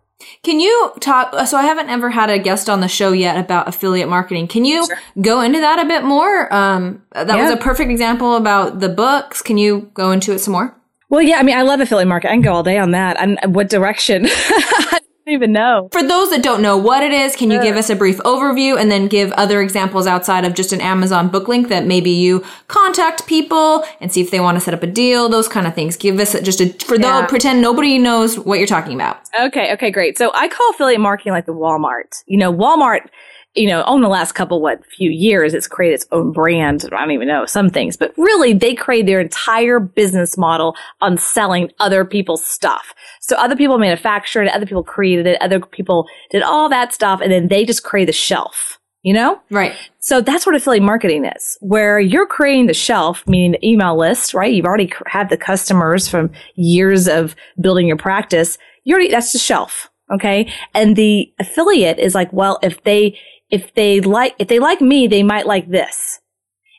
Can 0.43 0.59
you 0.59 0.91
talk? 0.99 1.33
So 1.47 1.57
I 1.57 1.63
haven't 1.63 1.89
ever 1.89 2.09
had 2.09 2.29
a 2.29 2.39
guest 2.39 2.69
on 2.69 2.81
the 2.81 2.87
show 2.87 3.13
yet 3.13 3.37
about 3.37 3.67
affiliate 3.67 4.09
marketing. 4.09 4.47
Can 4.47 4.65
you 4.65 4.85
sure. 4.85 4.99
go 5.21 5.41
into 5.41 5.59
that 5.59 5.79
a 5.79 5.85
bit 5.85 6.03
more? 6.03 6.53
Um, 6.53 7.03
that 7.13 7.27
yeah. 7.27 7.43
was 7.43 7.51
a 7.51 7.57
perfect 7.57 7.89
example 7.89 8.35
about 8.35 8.79
the 8.79 8.89
books. 8.89 9.41
Can 9.41 9.57
you 9.57 9.91
go 9.93 10.11
into 10.11 10.33
it 10.33 10.39
some 10.39 10.53
more? 10.53 10.77
Well, 11.09 11.21
yeah, 11.21 11.37
I 11.37 11.43
mean, 11.43 11.57
I 11.57 11.61
love 11.61 11.79
affiliate 11.79 12.07
marketing. 12.07 12.31
I 12.31 12.35
can 12.35 12.41
go 12.41 12.53
all 12.53 12.63
day 12.63 12.77
on 12.77 12.91
that. 12.91 13.17
And 13.19 13.37
what 13.53 13.69
direction? 13.69 14.27
Don't 15.25 15.35
even 15.35 15.53
know. 15.53 15.87
For 15.93 16.03
those 16.03 16.31
that 16.31 16.43
don't 16.43 16.61
know 16.61 16.77
what 16.77 17.01
it 17.01 17.13
is, 17.13 17.33
can 17.35 17.49
you 17.49 17.61
give 17.61 17.77
us 17.77 17.89
a 17.89 17.95
brief 17.95 18.17
overview 18.19 18.77
and 18.77 18.91
then 18.91 19.07
give 19.07 19.31
other 19.33 19.61
examples 19.61 20.05
outside 20.05 20.43
of 20.43 20.53
just 20.53 20.73
an 20.73 20.81
Amazon 20.81 21.29
book 21.29 21.47
link 21.47 21.69
that 21.69 21.85
maybe 21.85 22.09
you 22.09 22.43
contact 22.67 23.25
people 23.25 23.85
and 24.01 24.11
see 24.11 24.19
if 24.19 24.31
they 24.31 24.41
want 24.41 24.57
to 24.57 24.61
set 24.61 24.73
up 24.73 24.83
a 24.83 24.87
deal, 24.87 25.29
those 25.29 25.47
kind 25.47 25.65
of 25.65 25.73
things. 25.73 25.95
Give 25.95 26.19
us 26.19 26.37
just 26.41 26.59
a, 26.59 26.73
for 26.73 26.95
yeah. 26.95 27.21
though, 27.21 27.27
pretend 27.27 27.61
nobody 27.61 27.97
knows 27.97 28.37
what 28.37 28.59
you're 28.59 28.67
talking 28.67 28.95
about. 28.95 29.17
Okay. 29.39 29.71
Okay. 29.71 29.91
Great. 29.91 30.17
So 30.17 30.31
I 30.35 30.49
call 30.49 30.71
affiliate 30.71 30.99
marketing 30.99 31.31
like 31.31 31.45
the 31.45 31.53
Walmart. 31.53 32.23
You 32.25 32.37
know, 32.37 32.53
Walmart 32.53 33.07
you 33.55 33.67
know, 33.67 33.83
on 33.83 34.01
the 34.01 34.07
last 34.07 34.31
couple, 34.31 34.61
what, 34.61 34.83
few 34.85 35.11
years, 35.11 35.53
it's 35.53 35.67
created 35.67 35.95
its 35.95 36.07
own 36.11 36.31
brand. 36.31 36.85
I 36.91 36.99
don't 36.99 37.11
even 37.11 37.27
know 37.27 37.45
some 37.45 37.69
things, 37.69 37.95
but 37.95 38.11
really 38.17 38.53
they 38.53 38.73
create 38.73 39.05
their 39.05 39.19
entire 39.19 39.79
business 39.79 40.37
model 40.37 40.75
on 41.01 41.17
selling 41.19 41.69
other 41.79 42.03
people's 42.03 42.43
stuff. 42.43 42.93
So 43.21 43.35
other 43.35 43.55
people 43.55 43.77
manufactured 43.77 44.45
it, 44.45 44.53
other 44.53 44.65
people 44.65 44.83
created 44.83 45.27
it, 45.27 45.39
other 45.39 45.59
people 45.59 46.07
did 46.31 46.41
all 46.41 46.67
that 46.69 46.93
stuff, 46.93 47.21
and 47.21 47.31
then 47.31 47.47
they 47.47 47.63
just 47.63 47.83
create 47.83 48.05
the 48.05 48.11
shelf. 48.11 48.79
you 49.03 49.13
know? 49.13 49.39
Right. 49.51 49.75
So 49.99 50.21
that's 50.21 50.45
what 50.45 50.55
affiliate 50.55 50.83
marketing 50.83 51.25
is, 51.25 51.57
where 51.61 51.99
you're 51.99 52.25
creating 52.25 52.67
the 52.67 52.73
shelf, 52.73 53.23
meaning 53.27 53.51
the 53.51 53.67
email 53.67 53.97
list, 53.97 54.33
right? 54.33 54.53
You've 54.53 54.65
already 54.65 54.91
had 55.07 55.29
the 55.29 55.37
customers 55.37 56.07
from 56.07 56.31
years 56.55 57.07
of 57.07 57.35
building 57.61 57.85
your 57.85 57.97
practice. 57.97 58.57
You 58.85 58.95
already, 58.95 59.11
that's 59.11 59.33
the 59.33 59.39
shelf. 59.39 59.89
Okay. 60.13 60.51
And 60.73 60.95
the 60.95 61.33
affiliate 61.39 61.99
is 61.99 62.15
like, 62.15 62.31
well, 62.31 62.59
if 62.63 62.83
they, 62.83 63.17
if 63.53 63.71
they 63.75 64.01
like, 64.01 64.35
if 64.39 64.47
they 64.47 64.57
like 64.57 64.81
me, 64.81 65.05
they 65.07 65.21
might 65.21 65.45
like 65.45 65.69
this. 65.69 66.19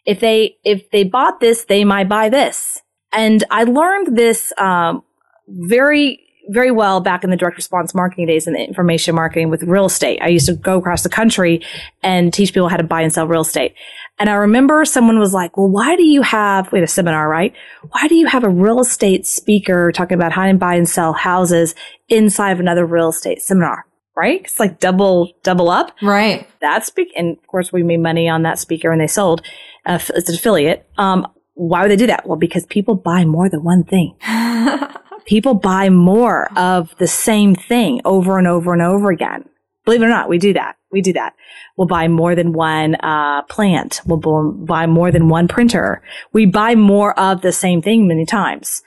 If 0.05 0.19
they, 0.19 0.57
if 0.65 0.91
they 0.91 1.05
bought 1.05 1.39
this, 1.39 1.67
they 1.67 1.85
might 1.85 2.09
buy 2.09 2.29
this. 2.29 2.83
And 3.13 3.45
I 3.49 3.63
learned 3.63 4.19
this, 4.19 4.53
um, 4.59 5.05
very 5.47 6.21
very 6.51 6.71
well 6.71 7.01
back 7.01 7.25
in 7.25 7.31
the 7.31 7.39
direct 7.39 7.57
response 7.57 7.95
marketing 7.95 8.27
days 8.27 8.47
and 8.47 8.55
the 8.55 8.61
information 8.61 9.15
marketing 9.15 9.49
with 9.49 9.63
real 9.63 9.87
estate. 9.87 10.21
I 10.21 10.29
used 10.29 10.45
to 10.47 10.55
go 10.55 10.79
across 10.79 11.03
the 11.03 11.09
country 11.09 11.65
and 12.03 12.35
teach 12.35 12.53
people 12.53 12.69
how 12.69 12.77
to 12.77 12.85
buy 12.85 13.01
and 13.01 13.11
sell 13.11 13.27
real 13.27 13.41
estate. 13.41 13.75
And 14.19 14.29
I 14.29 14.35
remember 14.35 14.85
someone 14.85 15.19
was 15.19 15.33
like, 15.33 15.57
well, 15.57 15.71
why 15.71 15.97
do 15.97 16.05
you 16.05 16.21
have, 16.21 16.71
we 16.71 16.81
had 16.81 16.85
a 16.85 16.91
seminar, 16.91 17.31
right? 17.31 17.55
Why 17.93 18.09
do 18.09 18.15
you 18.15 18.27
have 18.27 18.45
a 18.45 18.51
real 18.51 18.81
estate 18.81 19.27
speaker 19.27 19.91
talking 19.91 20.17
about 20.17 20.33
how 20.33 20.47
to 20.47 20.55
buy 20.55 20.75
and 20.75 20.89
sell 20.89 21.15
houses 21.15 21.75
inside 22.11 22.51
of 22.51 22.61
another 22.61 22.85
real 22.85 23.09
estate 23.09 23.41
seminar? 23.41 23.87
Right? 24.17 24.43
It's 24.45 24.61
like 24.61 24.79
double, 24.79 25.33
double 25.43 25.71
up. 25.71 25.93
Right. 26.01 26.49
That 26.61 26.87
speak, 26.87 27.13
and 27.17 27.37
of 27.37 27.47
course 27.49 27.73
we 27.73 27.83
made 27.83 28.01
money 28.01 28.29
on 28.29 28.43
that 28.43 28.59
speaker 28.59 28.93
and 28.93 29.01
they 29.01 29.09
sold. 29.09 29.43
Uh, 29.85 29.99
it's 30.15 30.29
an 30.29 30.37
affiliate. 30.37 30.89
Um, 30.99 31.27
why 31.55 31.83
would 31.83 31.91
they 31.91 31.97
do 31.97 32.07
that? 32.07 32.27
Well, 32.27 32.39
because 32.39 32.67
people 32.67 32.95
buy 32.95 33.25
more 33.25 33.49
than 33.49 33.65
one 33.65 33.85
thing. 33.85 34.17
people 35.27 35.55
buy 35.55 35.89
more 35.91 36.49
of 36.57 36.95
the 36.99 37.07
same 37.07 37.55
thing 37.55 38.01
over 38.05 38.39
and 38.39 38.47
over 38.47 38.73
and 38.73 38.83
over 38.83 39.11
again. 39.11 39.49
Believe 39.85 40.03
it 40.03 40.07
or 40.07 40.09
not, 40.09 40.29
we 40.29 40.39
do 40.39 40.53
that. 40.55 40.77
We 40.91 41.03
do 41.03 41.13
that. 41.13 41.35
We'll 41.77 41.89
buy 41.89 42.09
more 42.09 42.35
than 42.35 42.53
one 42.53 42.95
uh, 42.97 43.43
plant. 43.43 44.01
We'll 44.07 44.53
buy 44.53 44.87
more 44.87 45.11
than 45.11 45.29
one 45.29 45.49
printer. 45.49 46.03
We 46.33 46.47
buy 46.47 46.75
more 46.75 47.19
of 47.19 47.43
the 47.43 47.53
same 47.53 47.83
thing 47.83 48.07
many 48.07 48.25
times 48.25 48.83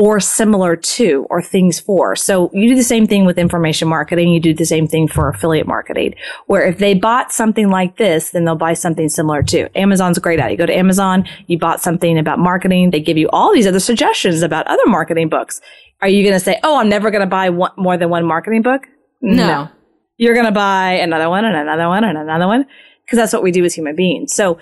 or 0.00 0.18
similar 0.18 0.76
to 0.76 1.26
or 1.28 1.42
things 1.42 1.78
for. 1.78 2.16
So 2.16 2.50
you 2.54 2.70
do 2.70 2.74
the 2.74 2.82
same 2.82 3.06
thing 3.06 3.26
with 3.26 3.36
information 3.36 3.86
marketing. 3.86 4.30
You 4.30 4.40
do 4.40 4.54
the 4.54 4.64
same 4.64 4.86
thing 4.86 5.06
for 5.06 5.28
affiliate 5.28 5.66
marketing, 5.66 6.14
where 6.46 6.62
if 6.62 6.78
they 6.78 6.94
bought 6.94 7.32
something 7.32 7.68
like 7.68 7.98
this, 7.98 8.30
then 8.30 8.46
they'll 8.46 8.54
buy 8.54 8.72
something 8.72 9.10
similar 9.10 9.42
too. 9.42 9.68
Amazon's 9.74 10.18
great 10.18 10.40
at 10.40 10.48
it. 10.48 10.52
You 10.52 10.56
go 10.56 10.64
to 10.64 10.74
Amazon, 10.74 11.28
you 11.48 11.58
bought 11.58 11.82
something 11.82 12.18
about 12.18 12.38
marketing. 12.38 12.92
They 12.92 13.00
give 13.00 13.18
you 13.18 13.28
all 13.28 13.52
these 13.52 13.66
other 13.66 13.78
suggestions 13.78 14.40
about 14.40 14.66
other 14.68 14.86
marketing 14.86 15.28
books. 15.28 15.60
Are 16.00 16.08
you 16.08 16.22
going 16.22 16.32
to 16.32 16.40
say, 16.40 16.58
Oh, 16.64 16.78
I'm 16.78 16.88
never 16.88 17.10
going 17.10 17.20
to 17.20 17.26
buy 17.26 17.50
one, 17.50 17.72
more 17.76 17.98
than 17.98 18.08
one 18.08 18.24
marketing 18.24 18.62
book? 18.62 18.86
No. 19.20 19.46
no. 19.46 19.68
You're 20.16 20.32
going 20.32 20.46
to 20.46 20.52
buy 20.52 20.92
another 20.92 21.28
one 21.28 21.44
and 21.44 21.54
another 21.54 21.88
one 21.88 22.04
and 22.04 22.16
another 22.16 22.46
one 22.46 22.64
because 23.04 23.18
that's 23.18 23.34
what 23.34 23.42
we 23.42 23.52
do 23.52 23.66
as 23.66 23.74
human 23.74 23.96
beings. 23.96 24.32
So 24.32 24.58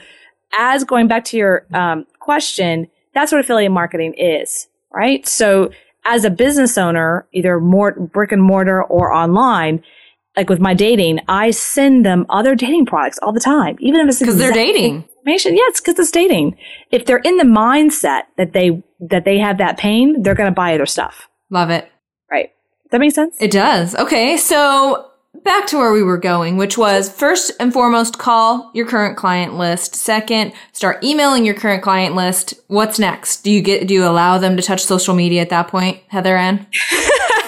as 0.58 0.82
going 0.82 1.06
back 1.06 1.24
to 1.26 1.36
your 1.36 1.64
um, 1.72 2.06
question, 2.18 2.88
that's 3.14 3.30
what 3.30 3.40
affiliate 3.40 3.70
marketing 3.70 4.14
is 4.14 4.66
right? 4.92 5.26
So 5.26 5.70
as 6.04 6.24
a 6.24 6.30
business 6.30 6.78
owner, 6.78 7.26
either 7.32 7.60
more 7.60 7.92
brick 7.92 8.32
and 8.32 8.42
mortar 8.42 8.82
or 8.82 9.12
online, 9.12 9.82
like 10.36 10.48
with 10.48 10.60
my 10.60 10.72
dating, 10.72 11.20
I 11.28 11.50
send 11.50 12.06
them 12.06 12.24
other 12.28 12.54
dating 12.54 12.86
products 12.86 13.18
all 13.18 13.32
the 13.32 13.40
time, 13.40 13.76
even 13.80 14.00
if 14.00 14.08
it's 14.08 14.18
because 14.20 14.38
they're 14.38 14.52
dating. 14.52 15.04
Information. 15.18 15.54
Yeah, 15.54 15.64
it's 15.64 15.80
because 15.80 15.98
it's 15.98 16.10
dating. 16.10 16.56
If 16.90 17.04
they're 17.04 17.18
in 17.18 17.36
the 17.36 17.44
mindset 17.44 18.22
that 18.36 18.52
they 18.52 18.82
that 19.00 19.24
they 19.24 19.38
have 19.38 19.58
that 19.58 19.76
pain, 19.76 20.22
they're 20.22 20.34
going 20.34 20.50
to 20.50 20.54
buy 20.54 20.74
other 20.74 20.86
stuff. 20.86 21.28
Love 21.50 21.70
it. 21.70 21.90
Right. 22.30 22.50
That 22.90 23.00
makes 23.00 23.14
sense? 23.14 23.36
It 23.40 23.50
does. 23.50 23.94
Okay, 23.94 24.36
so 24.36 25.10
back 25.44 25.66
to 25.68 25.76
where 25.76 25.92
we 25.92 26.02
were 26.02 26.18
going, 26.18 26.56
which 26.56 26.76
was 26.76 27.10
first 27.10 27.52
and 27.60 27.72
foremost, 27.72 28.18
call 28.18 28.70
your 28.74 28.86
current 28.86 29.16
client 29.16 29.56
list. 29.56 29.94
Second, 29.94 30.52
start 30.72 31.02
emailing 31.02 31.44
your 31.44 31.54
current 31.54 31.82
client 31.82 32.14
list. 32.14 32.54
What's 32.66 32.98
next? 32.98 33.42
Do 33.42 33.50
you 33.50 33.62
get, 33.62 33.86
do 33.86 33.94
you 33.94 34.04
allow 34.04 34.38
them 34.38 34.56
to 34.56 34.62
touch 34.62 34.84
social 34.84 35.14
media 35.14 35.42
at 35.42 35.50
that 35.50 35.68
point, 35.68 36.00
Heather 36.08 36.36
Ann? 36.36 36.66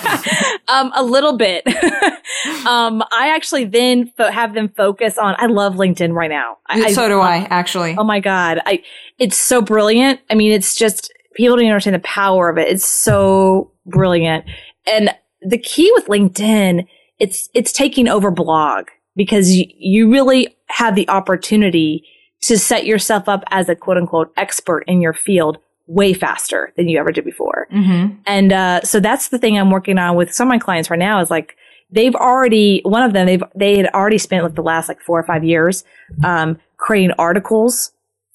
um, 0.69 0.93
a 0.95 1.03
little 1.03 1.37
bit. 1.37 1.67
um, 2.67 3.03
I 3.13 3.33
actually 3.35 3.65
then 3.65 4.13
fo- 4.17 4.31
have 4.31 4.55
them 4.55 4.69
focus 4.69 5.19
on, 5.19 5.35
I 5.39 5.47
love 5.47 5.75
LinkedIn 5.75 6.13
right 6.13 6.31
now. 6.31 6.59
I, 6.67 6.93
so 6.93 7.09
do 7.09 7.21
I, 7.21 7.47
actually. 7.51 7.97
Oh 7.99 8.05
my 8.05 8.21
God. 8.21 8.61
I, 8.67 8.83
it's 9.19 9.37
so 9.37 9.61
brilliant. 9.61 10.21
I 10.31 10.35
mean, 10.35 10.53
it's 10.53 10.75
just, 10.75 11.13
people 11.35 11.57
don't 11.57 11.67
understand 11.67 11.95
the 11.95 12.01
power 12.01 12.49
of 12.49 12.59
it. 12.59 12.69
It's 12.69 12.89
so 12.89 13.73
brilliant. 13.87 14.45
And 14.87 15.15
the 15.43 15.59
key 15.59 15.91
with 15.95 16.07
LinkedIn 16.07 16.87
it's 17.21 17.49
it's 17.55 17.73
taking 17.73 18.09
over 18.09 18.31
blog 18.31 18.87
because 19.15 19.55
you, 19.55 19.67
you 19.77 20.11
really 20.11 20.57
have 20.69 20.95
the 20.95 21.09
opportunity 21.09 22.05
to 22.43 22.59
set 22.59 22.87
yourself 22.87 23.29
up 23.29 23.45
as 23.51 23.69
a 23.69 23.77
quote 23.77 23.99
unquote 23.99 24.33
expert 24.37 24.83
in 24.87 25.01
your 25.01 25.13
field 25.13 25.59
way 25.87 26.15
faster 26.15 26.73
than 26.77 26.89
you 26.89 26.99
ever 26.99 27.11
did 27.11 27.25
before. 27.25 27.67
Mm-hmm. 27.73 28.15
And 28.25 28.53
uh, 28.53 28.81
so 28.83 29.01
that's 29.01 29.29
the 29.29 29.39
thing 29.39 29.59
I'm 29.59 29.71
working 29.71 29.99
on 29.99 30.17
with 30.17 30.33
some 30.33 30.49
of 30.49 30.51
my 30.51 30.59
clients 30.59 30.89
right 30.89 30.99
now 30.99 31.21
is 31.21 31.31
like 31.31 31.57
they've 31.91 32.15
already 32.15 32.81
one 32.85 33.03
of 33.03 33.13
them 33.13 33.27
they've 33.27 33.43
they 33.55 33.77
had 33.77 33.87
already 33.89 34.19
spent 34.19 34.45
like 34.45 34.55
the 34.55 34.63
last 34.63 34.89
like 34.89 35.01
four 35.01 35.19
or 35.19 35.25
five 35.25 35.45
years 35.45 35.85
um, 36.25 36.59
creating 36.77 37.13
articles 37.19 37.93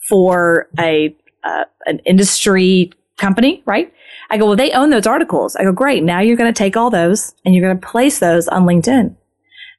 for 0.07 0.67
a 0.77 1.15
uh, 1.43 1.63
an 1.85 1.99
industry 2.05 2.91
company, 3.17 3.63
right? 3.65 3.93
I 4.29 4.37
go, 4.37 4.45
well, 4.45 4.55
they 4.55 4.71
own 4.71 4.89
those 4.89 5.07
articles. 5.07 5.55
I 5.55 5.63
go, 5.63 5.71
great. 5.71 6.03
Now 6.03 6.19
you're 6.19 6.37
going 6.37 6.53
to 6.53 6.57
take 6.57 6.75
all 6.75 6.89
those 6.89 7.33
and 7.43 7.53
you're 7.53 7.65
going 7.65 7.79
to 7.79 7.87
place 7.87 8.19
those 8.19 8.47
on 8.47 8.65
LinkedIn. 8.65 9.15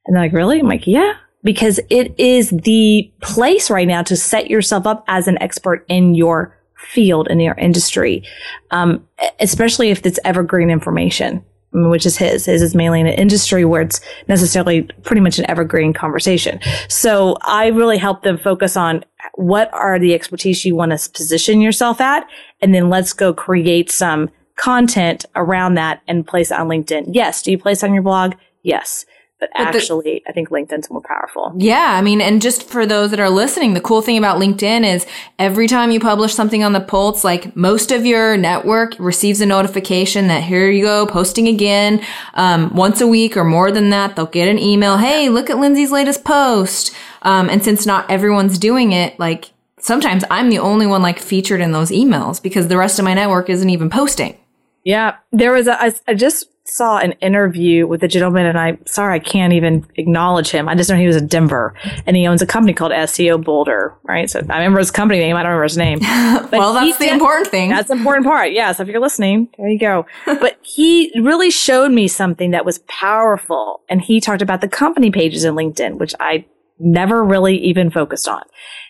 And 0.07 0.17
they're 0.17 0.23
like, 0.23 0.33
really? 0.33 0.61
I'm 0.61 0.69
like, 0.69 0.87
yeah, 0.87 1.15
because 1.43 1.81
it 1.91 2.15
is 2.19 2.51
the 2.51 3.13
place 3.23 3.71
right 3.71 3.89
now 3.89 4.03
to 4.03 4.17
set 4.17 4.49
yourself 4.51 4.87
up 4.87 5.05
as 5.09 5.27
an 5.29 5.41
expert 5.43 5.85
in 5.89 6.15
your 6.15 6.57
field 6.77 7.29
in 7.29 7.41
your 7.41 7.55
industry, 7.55 8.23
um, 8.71 9.07
especially 9.41 9.91
if 9.91 10.05
it's 10.07 10.21
evergreen 10.25 10.71
information, 10.71 11.45
which 11.73 12.07
is 12.07 12.17
his. 12.17 12.47
His 12.47 12.63
is 12.63 12.75
mainly 12.75 13.01
in 13.01 13.07
an 13.07 13.15
industry 13.15 13.65
where 13.65 13.83
it's 13.83 14.01
necessarily 14.29 14.83
pretty 15.03 15.21
much 15.21 15.39
an 15.39 15.51
evergreen 15.51 15.93
conversation. 15.93 16.61
So 16.89 17.37
I 17.43 17.69
really 17.69 17.99
help 17.99 18.23
them 18.23 18.39
focus 18.39 18.77
on 18.77 19.05
what 19.35 19.73
are 19.75 19.99
the 19.99 20.15
expertise 20.15 20.65
you 20.65 20.77
want 20.77 20.99
to 20.99 21.11
position 21.11 21.61
yourself 21.61 22.01
at, 22.01 22.27
and 22.61 22.75
then 22.75 22.89
let's 22.89 23.13
go 23.13 23.35
create 23.35 23.91
some 23.91 24.31
content 24.57 25.27
around 25.35 25.75
that 25.75 26.03
and 26.09 26.27
place 26.27 26.51
it 26.51 26.59
on 26.59 26.69
LinkedIn. 26.69 27.11
Yes. 27.13 27.43
Do 27.43 27.51
you 27.51 27.59
place 27.59 27.85
on 27.85 27.95
your 27.95 28.03
blog? 28.03 28.35
Yes. 28.63 29.07
But, 29.39 29.51
but 29.55 29.77
actually, 29.77 30.23
the, 30.25 30.31
I 30.31 30.33
think 30.33 30.49
LinkedIn's 30.49 30.91
more 30.91 31.03
powerful. 31.03 31.53
Yeah. 31.59 31.95
I 31.99 32.01
mean, 32.01 32.23
and 32.23 32.41
just 32.41 32.67
for 32.71 32.87
those 32.87 33.11
that 33.11 33.21
are 33.21 33.29
listening, 33.29 33.75
the 33.75 33.83
cool 33.83 34.01
thing 34.01 34.17
about 34.17 34.41
LinkedIn 34.41 34.83
is 34.83 35.07
every 35.39 35.69
time 35.69 35.91
you 35.91 36.01
publish 36.01 36.33
something 36.33 36.65
on 36.65 36.73
the 36.73 36.81
Pulse, 36.81 37.23
like 37.23 37.55
most 37.55 37.93
of 37.93 38.07
your 38.07 38.39
network 38.39 38.95
receives 38.99 39.43
a 39.43 39.47
notification 39.47 40.29
that 40.29 40.43
here 40.43 40.71
you 40.71 40.85
go, 40.85 41.07
posting 41.07 41.49
again. 41.49 42.03
Um, 42.33 42.75
once 42.75 43.03
a 43.03 43.07
week 43.07 43.37
or 43.37 43.45
more 43.45 43.71
than 43.71 43.91
that, 43.91 44.17
they'll 44.17 44.25
get 44.25 44.49
an 44.49 44.59
email. 44.59 44.97
Hey, 44.97 45.29
look 45.29 45.51
at 45.51 45.59
Lindsay's 45.59 45.93
latest 45.93 46.25
post. 46.25 46.97
Um, 47.21 47.51
and 47.51 47.63
since 47.63 47.85
not 47.85 48.11
everyone's 48.11 48.59
doing 48.59 48.93
it, 48.93 49.19
like 49.19 49.51
sometimes 49.81 50.25
I'm 50.31 50.49
the 50.49 50.61
only 50.61 50.87
one 50.87 51.03
like 51.03 51.19
featured 51.19 51.61
in 51.61 51.73
those 51.73 51.91
emails 51.91 52.43
because 52.43 52.69
the 52.69 52.79
rest 52.79 52.99
of 52.99 53.05
my 53.05 53.13
network 53.13 53.51
isn't 53.51 53.69
even 53.69 53.91
posting. 53.91 54.39
Yeah, 54.87 55.17
there 55.33 55.53
was 55.53 55.67
a. 55.67 55.83
I, 55.83 55.93
I 56.07 56.15
just 56.15 56.47
saw 56.63 56.99
an 56.99 57.11
interview 57.15 57.89
with 57.89 58.05
a 58.05 58.09
gentleman, 58.09 58.47
and 58.47 58.57
I'm 58.57 58.87
sorry 58.87 59.17
I 59.17 59.19
can't 59.19 59.53
even 59.53 59.85
acknowledge 59.97 60.51
him. 60.51 60.69
I 60.69 60.77
just 60.77 60.89
know 60.89 60.95
he 60.95 61.09
was 61.09 61.17
in 61.17 61.27
Denver, 61.27 61.75
and 62.07 62.17
he 62.17 62.25
owns 62.29 62.41
a 62.41 62.47
company 62.47 62.73
called 62.73 62.93
SEO 62.93 63.43
Boulder, 63.43 63.93
right? 64.05 64.31
So 64.31 64.39
I 64.39 64.59
remember 64.59 64.79
his 64.79 64.93
company 64.93 65.19
name. 65.19 65.35
I 65.35 65.43
don't 65.43 65.51
remember 65.51 65.65
his 65.65 65.77
name. 65.77 65.99
well, 66.53 66.73
that's 66.73 66.99
the 66.99 67.07
did, 67.07 67.15
important 67.15 67.49
thing. 67.49 67.71
That's 67.71 67.89
the 67.89 67.95
important 67.95 68.27
part. 68.27 68.53
Yeah. 68.53 68.71
So 68.71 68.85
if 68.85 68.89
you're 68.89 69.01
listening, 69.01 69.49
there 69.59 69.67
you 69.67 69.81
go. 69.81 70.07
but 70.25 70.57
he 70.63 71.11
really 71.21 71.51
showed 71.51 71.91
me 71.91 72.07
something 72.07 72.53
that 72.53 72.65
was 72.65 72.79
powerful, 72.87 73.81
and 73.89 74.01
he 74.01 74.21
talked 74.21 74.41
about 74.41 74.61
the 74.61 74.69
company 74.69 75.11
pages 75.11 75.43
in 75.43 75.57
LinkedIn, 75.57 75.99
which 75.99 76.15
I 76.21 76.45
never 76.79 77.25
really 77.25 77.59
even 77.59 77.91
focused 77.91 78.29
on. 78.29 78.43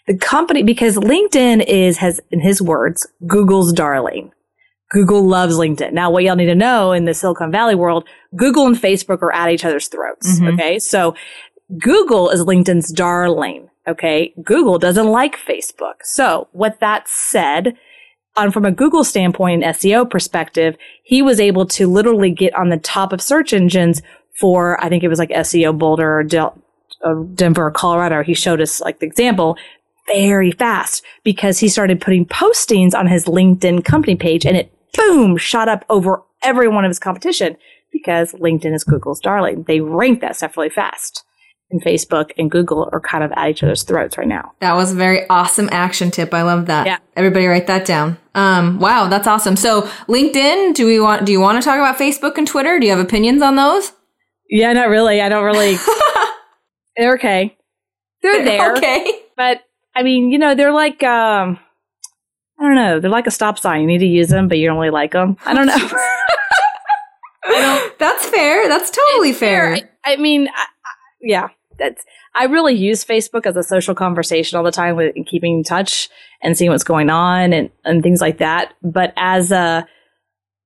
The 0.06 0.18
company 0.18 0.62
because 0.62 0.96
LinkedIn 0.98 1.64
is 1.66 1.96
has, 1.96 2.20
in 2.30 2.40
his 2.40 2.60
words, 2.60 3.06
Google's 3.26 3.72
darling 3.72 4.30
Google 4.90 5.26
loves 5.26 5.56
LinkedIn. 5.56 5.92
Now, 5.92 6.10
what 6.10 6.22
y'all 6.22 6.36
need 6.36 6.46
to 6.46 6.54
know 6.54 6.92
in 6.92 7.04
the 7.04 7.14
Silicon 7.14 7.50
Valley 7.50 7.74
world, 7.74 8.04
Google 8.36 8.66
and 8.66 8.76
Facebook 8.76 9.22
are 9.22 9.32
at 9.32 9.50
each 9.50 9.64
other's 9.64 9.88
throats. 9.88 10.38
Mm-hmm. 10.38 10.54
Okay. 10.54 10.78
So 10.78 11.14
Google 11.78 12.30
is 12.30 12.44
LinkedIn's 12.44 12.92
darling. 12.92 13.68
Okay. 13.88 14.32
Google 14.42 14.78
doesn't 14.78 15.08
like 15.08 15.36
Facebook. 15.36 15.94
So 16.02 16.48
what 16.52 16.80
that 16.80 17.08
said, 17.08 17.76
on 18.36 18.52
from 18.52 18.64
a 18.64 18.70
Google 18.70 19.02
standpoint 19.02 19.64
and 19.64 19.74
SEO 19.74 20.08
perspective, 20.08 20.76
he 21.02 21.22
was 21.22 21.40
able 21.40 21.66
to 21.66 21.86
literally 21.86 22.30
get 22.30 22.54
on 22.54 22.68
the 22.68 22.76
top 22.76 23.12
of 23.12 23.20
search 23.20 23.52
engines 23.52 24.02
for, 24.38 24.82
I 24.84 24.88
think 24.88 25.02
it 25.02 25.08
was 25.08 25.18
like 25.18 25.30
SEO 25.30 25.76
Boulder 25.76 26.18
or 26.18 26.22
Del- 26.22 26.62
uh, 27.04 27.14
Denver, 27.34 27.70
Colorado. 27.70 28.22
He 28.22 28.34
showed 28.34 28.60
us 28.60 28.80
like 28.80 29.00
the 29.00 29.06
example 29.06 29.56
very 30.06 30.52
fast 30.52 31.02
because 31.24 31.58
he 31.58 31.68
started 31.68 32.00
putting 32.00 32.26
postings 32.26 32.94
on 32.94 33.08
his 33.08 33.24
LinkedIn 33.24 33.84
company 33.84 34.14
page 34.14 34.46
and 34.46 34.56
it 34.56 34.72
boom, 34.96 35.36
shot 35.36 35.68
up 35.68 35.84
over 35.88 36.22
every 36.42 36.68
one 36.68 36.84
of 36.84 36.90
his 36.90 36.98
competition 36.98 37.56
because 37.92 38.32
LinkedIn 38.32 38.74
is 38.74 38.84
Google's 38.84 39.20
darling. 39.20 39.64
They 39.66 39.80
rank 39.80 40.20
that 40.20 40.36
stuff 40.36 40.56
really 40.56 40.70
fast. 40.70 41.24
and 41.70 41.82
Facebook 41.82 42.30
and 42.38 42.48
Google 42.50 42.88
are 42.92 43.00
kind 43.00 43.24
of 43.24 43.32
at 43.32 43.48
each 43.50 43.62
other's 43.62 43.82
throats 43.82 44.16
right 44.16 44.28
now. 44.28 44.52
That 44.60 44.74
was 44.74 44.92
a 44.92 44.94
very 44.94 45.28
awesome 45.28 45.68
action 45.72 46.10
tip. 46.12 46.32
I 46.32 46.42
love 46.42 46.66
that. 46.66 46.86
Yeah. 46.86 46.98
Everybody 47.16 47.46
write 47.46 47.66
that 47.66 47.84
down. 47.84 48.18
Um, 48.36 48.78
wow, 48.78 49.08
that's 49.08 49.26
awesome. 49.26 49.56
So 49.56 49.82
LinkedIn, 50.08 50.74
do 50.74 50.86
we 50.86 51.00
want 51.00 51.24
do 51.24 51.32
you 51.32 51.40
want 51.40 51.60
to 51.60 51.64
talk 51.64 51.76
about 51.76 51.98
Facebook 51.98 52.38
and 52.38 52.46
Twitter? 52.46 52.78
Do 52.78 52.86
you 52.86 52.92
have 52.94 53.04
opinions 53.04 53.42
on 53.42 53.56
those? 53.56 53.92
Yeah, 54.48 54.72
not 54.74 54.88
really. 54.90 55.20
I 55.20 55.28
don't 55.28 55.44
really. 55.44 55.76
they're 56.96 57.14
okay. 57.14 57.56
They're 58.22 58.44
there. 58.44 58.76
Okay. 58.76 59.22
But 59.36 59.62
I 59.94 60.02
mean, 60.04 60.30
you 60.30 60.38
know, 60.38 60.54
they're 60.54 60.72
like 60.72 61.02
um 61.02 61.58
I 62.58 62.62
don't 62.64 62.74
know. 62.74 63.00
They're 63.00 63.10
like 63.10 63.26
a 63.26 63.30
stop 63.30 63.58
sign. 63.58 63.82
You 63.82 63.86
need 63.86 63.98
to 63.98 64.06
use 64.06 64.28
them, 64.28 64.48
but 64.48 64.58
you 64.58 64.66
don't 64.66 64.78
really 64.78 64.90
like 64.90 65.12
them. 65.12 65.36
I 65.44 65.54
don't 65.54 65.66
know. 65.66 65.74
I 67.48 67.60
don't, 67.60 67.98
That's 67.98 68.26
fair. 68.26 68.68
That's 68.68 68.90
totally 68.90 69.32
fair. 69.32 69.74
I, 69.74 69.82
I 70.04 70.16
mean, 70.16 70.48
I, 70.48 70.52
I, 70.52 70.90
yeah, 71.20 71.48
that's. 71.78 72.04
I 72.34 72.44
really 72.44 72.74
use 72.74 73.04
Facebook 73.04 73.46
as 73.46 73.56
a 73.56 73.62
social 73.62 73.94
conversation 73.94 74.58
all 74.58 74.64
the 74.64 74.70
time 74.70 74.96
with 74.96 75.14
and 75.16 75.26
keeping 75.26 75.58
in 75.58 75.64
touch 75.64 76.10
and 76.42 76.56
seeing 76.56 76.70
what's 76.70 76.84
going 76.84 77.08
on 77.08 77.54
and, 77.54 77.70
and 77.84 78.02
things 78.02 78.20
like 78.20 78.38
that. 78.38 78.74
But 78.82 79.14
as 79.16 79.50
a, 79.50 79.88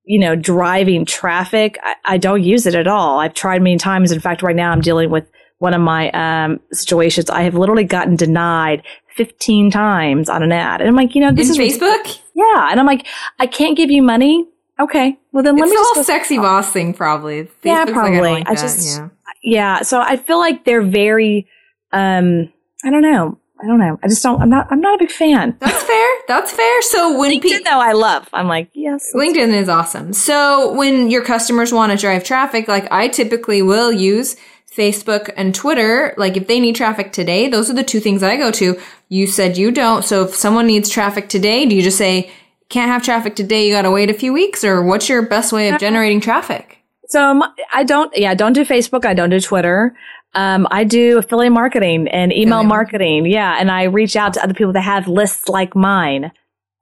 you 0.05 0.19
know, 0.19 0.35
driving 0.35 1.05
traffic, 1.05 1.79
I, 1.83 1.95
I 2.05 2.19
don't 2.19 2.43
use 2.43 2.67
it 2.67 2.75
at 2.75 2.89
all. 2.89 3.21
I've 3.21 3.35
tried 3.35 3.63
many 3.63 3.79
times. 3.79 4.11
In 4.11 4.19
fact, 4.19 4.43
right 4.43 4.57
now 4.57 4.73
I'm 4.73 4.81
dealing 4.81 5.11
with 5.11 5.31
one 5.59 5.75
of 5.75 5.81
my 5.81 6.11
um, 6.11 6.59
situations. 6.73 7.31
I 7.31 7.43
have 7.43 7.55
literally 7.55 7.85
gotten 7.85 8.17
denied 8.17 8.83
15 9.15 9.71
times 9.71 10.29
on 10.29 10.43
an 10.43 10.53
ad. 10.53 10.81
And 10.81 10.89
I'm 10.89 10.97
like, 10.97 11.15
you 11.15 11.21
know, 11.21 11.33
this 11.33 11.55
In 11.57 11.61
is 11.63 11.77
Facebook? 11.79 12.19
Yeah. 12.35 12.69
And 12.71 12.79
I'm 12.81 12.87
like, 12.87 13.07
I 13.39 13.47
can't 13.47 13.77
give 13.77 13.91
you 13.91 14.03
money. 14.03 14.47
Okay. 14.79 15.19
Well, 15.33 15.43
then 15.43 15.57
let 15.57 15.65
it's 15.65 15.71
me 15.71 15.77
the 15.77 15.81
just 15.81 15.95
whole 15.95 16.03
go- 16.03 16.07
sexy 16.07 16.39
boss 16.39 16.73
thing, 16.73 16.95
probably. 16.95 17.49
Yeah, 17.63 17.85
Facebook's 17.85 17.87
like, 17.87 17.95
probably. 17.95 18.21
like 18.21 18.49
I 18.49 18.55
that. 18.55 18.61
just- 18.61 18.99
yeah. 18.99 19.09
yeah 19.43 19.83
so 19.83 20.01
i 20.01 20.17
feel 20.17 20.39
like 20.39 20.65
they're 20.65 20.83
very 20.83 21.47
um 21.93 22.53
i 22.85 22.91
don't 22.91 23.01
know 23.03 23.39
i 23.63 23.67
don't 23.67 23.79
know 23.79 23.99
i 24.03 24.09
just 24.09 24.23
don't 24.23 24.41
i'm 24.43 24.51
not 24.51 24.67
i'm 24.71 24.81
not 24.83 24.97
a 24.97 24.99
big 24.99 25.11
fan 25.11 25.57
That's 25.61 25.83
fair. 25.83 26.09
That's 26.29 26.53
fair. 26.53 26.83
So 26.83 27.19
when 27.19 27.31
LinkedIn, 27.33 27.43
people 27.43 27.65
though 27.65 27.81
i 27.81 27.93
love 27.93 28.29
i'm 28.33 28.49
like 28.49 28.69
yes 28.75 29.11
LinkedIn 29.15 29.49
is 29.53 29.69
awesome. 29.69 30.13
So 30.13 30.73
when 30.75 31.11
your 31.11 31.25
customers 31.25 31.73
want 31.73 31.91
to 31.93 31.99
drive 31.99 32.23
traffic, 32.25 32.69
like 32.69 32.87
I 32.93 33.09
typically 33.09 33.63
will 33.63 33.91
use 33.93 34.37
Facebook 34.77 35.31
and 35.37 35.55
Twitter. 35.55 36.15
Like 36.17 36.37
if 36.37 36.47
they 36.47 36.61
need 36.61 36.77
traffic 36.77 37.13
today, 37.13 37.49
those 37.49 37.71
are 37.71 37.75
the 37.75 37.85
two 37.85 38.01
things 38.01 38.23
I 38.23 38.37
go 38.37 38.51
to. 38.53 38.81
You 39.09 39.27
said 39.27 39.59
you 39.59 39.71
don't. 39.71 40.05
So 40.05 40.25
if 40.25 40.35
someone 40.35 40.67
needs 40.67 40.89
traffic 40.89 41.29
today, 41.29 41.67
do 41.67 41.75
you 41.75 41.83
just 41.83 41.99
say, 41.99 42.31
can't 42.69 42.91
have 42.91 43.03
traffic 43.03 43.35
today, 43.35 43.67
you 43.67 43.75
got 43.75 43.83
to 43.83 43.91
wait 43.91 44.11
a 44.11 44.15
few 44.15 44.33
weeks? 44.33 44.63
Or 44.65 44.83
what's 44.83 45.09
your 45.09 45.23
best 45.23 45.53
way 45.53 45.69
of 45.71 45.81
generating 45.81 46.21
traffic? 46.21 46.77
so 47.09 47.21
um, 47.21 47.43
i 47.75 47.83
don't 47.83 48.17
yeah 48.17 48.31
i 48.31 48.35
don't 48.35 48.53
do 48.53 48.65
facebook 48.65 49.05
i 49.05 49.13
don't 49.13 49.31
do 49.31 49.41
twitter 49.41 49.97
um, 50.35 50.69
I 50.71 50.85
do 50.85 51.19
affiliate 51.19 51.53
marketing 51.53 52.09
and 52.09 52.33
email 52.33 52.59
Affiliate 52.59 52.69
marketing. 52.69 53.27
Yeah. 53.27 53.57
And 53.59 53.71
I 53.71 53.85
reach 53.85 54.17
out 54.17 54.35
to 54.35 54.43
other 54.43 54.55
people 54.55 54.73
that 54.75 54.83
have 54.83 55.09
lists 55.09 55.49
like 55.49 55.75
mine. 55.75 56.31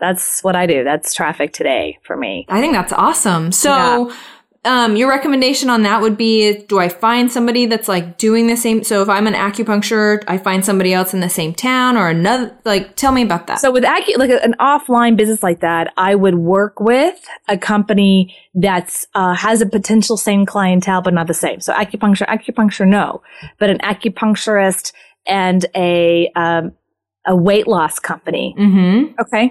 That's 0.00 0.42
what 0.42 0.54
I 0.54 0.66
do. 0.66 0.84
That's 0.84 1.14
traffic 1.14 1.52
today 1.52 1.98
for 2.02 2.16
me. 2.16 2.46
I 2.48 2.60
think 2.60 2.74
that's 2.74 2.92
awesome. 2.92 3.50
So, 3.50 4.12
um, 4.68 4.96
your 4.96 5.08
recommendation 5.08 5.70
on 5.70 5.82
that 5.82 6.02
would 6.02 6.18
be: 6.18 6.58
Do 6.68 6.78
I 6.78 6.90
find 6.90 7.32
somebody 7.32 7.64
that's 7.64 7.88
like 7.88 8.18
doing 8.18 8.46
the 8.46 8.56
same? 8.56 8.84
So, 8.84 9.00
if 9.00 9.08
I'm 9.08 9.26
an 9.26 9.32
acupuncture, 9.32 10.22
I 10.28 10.36
find 10.36 10.62
somebody 10.64 10.92
else 10.92 11.14
in 11.14 11.20
the 11.20 11.30
same 11.30 11.54
town 11.54 11.96
or 11.96 12.10
another. 12.10 12.54
Like, 12.64 12.94
tell 12.94 13.10
me 13.10 13.22
about 13.22 13.46
that. 13.46 13.60
So 13.60 13.72
with 13.72 13.84
acu- 13.84 14.18
like 14.18 14.30
an 14.30 14.54
offline 14.60 15.16
business 15.16 15.42
like 15.42 15.60
that, 15.60 15.92
I 15.96 16.14
would 16.14 16.34
work 16.34 16.80
with 16.80 17.18
a 17.48 17.56
company 17.56 18.36
that's 18.54 19.06
uh, 19.14 19.34
has 19.34 19.62
a 19.62 19.66
potential 19.66 20.18
same 20.18 20.44
clientele 20.44 21.00
but 21.00 21.14
not 21.14 21.26
the 21.26 21.34
same. 21.34 21.60
So 21.60 21.72
acupuncture, 21.72 22.26
acupuncture, 22.26 22.86
no, 22.86 23.22
but 23.58 23.70
an 23.70 23.78
acupuncturist 23.78 24.92
and 25.26 25.64
a 25.74 26.30
um, 26.36 26.72
a 27.26 27.34
weight 27.34 27.66
loss 27.66 27.98
company. 27.98 28.54
mm-hmm. 28.58 29.18
Okay, 29.20 29.50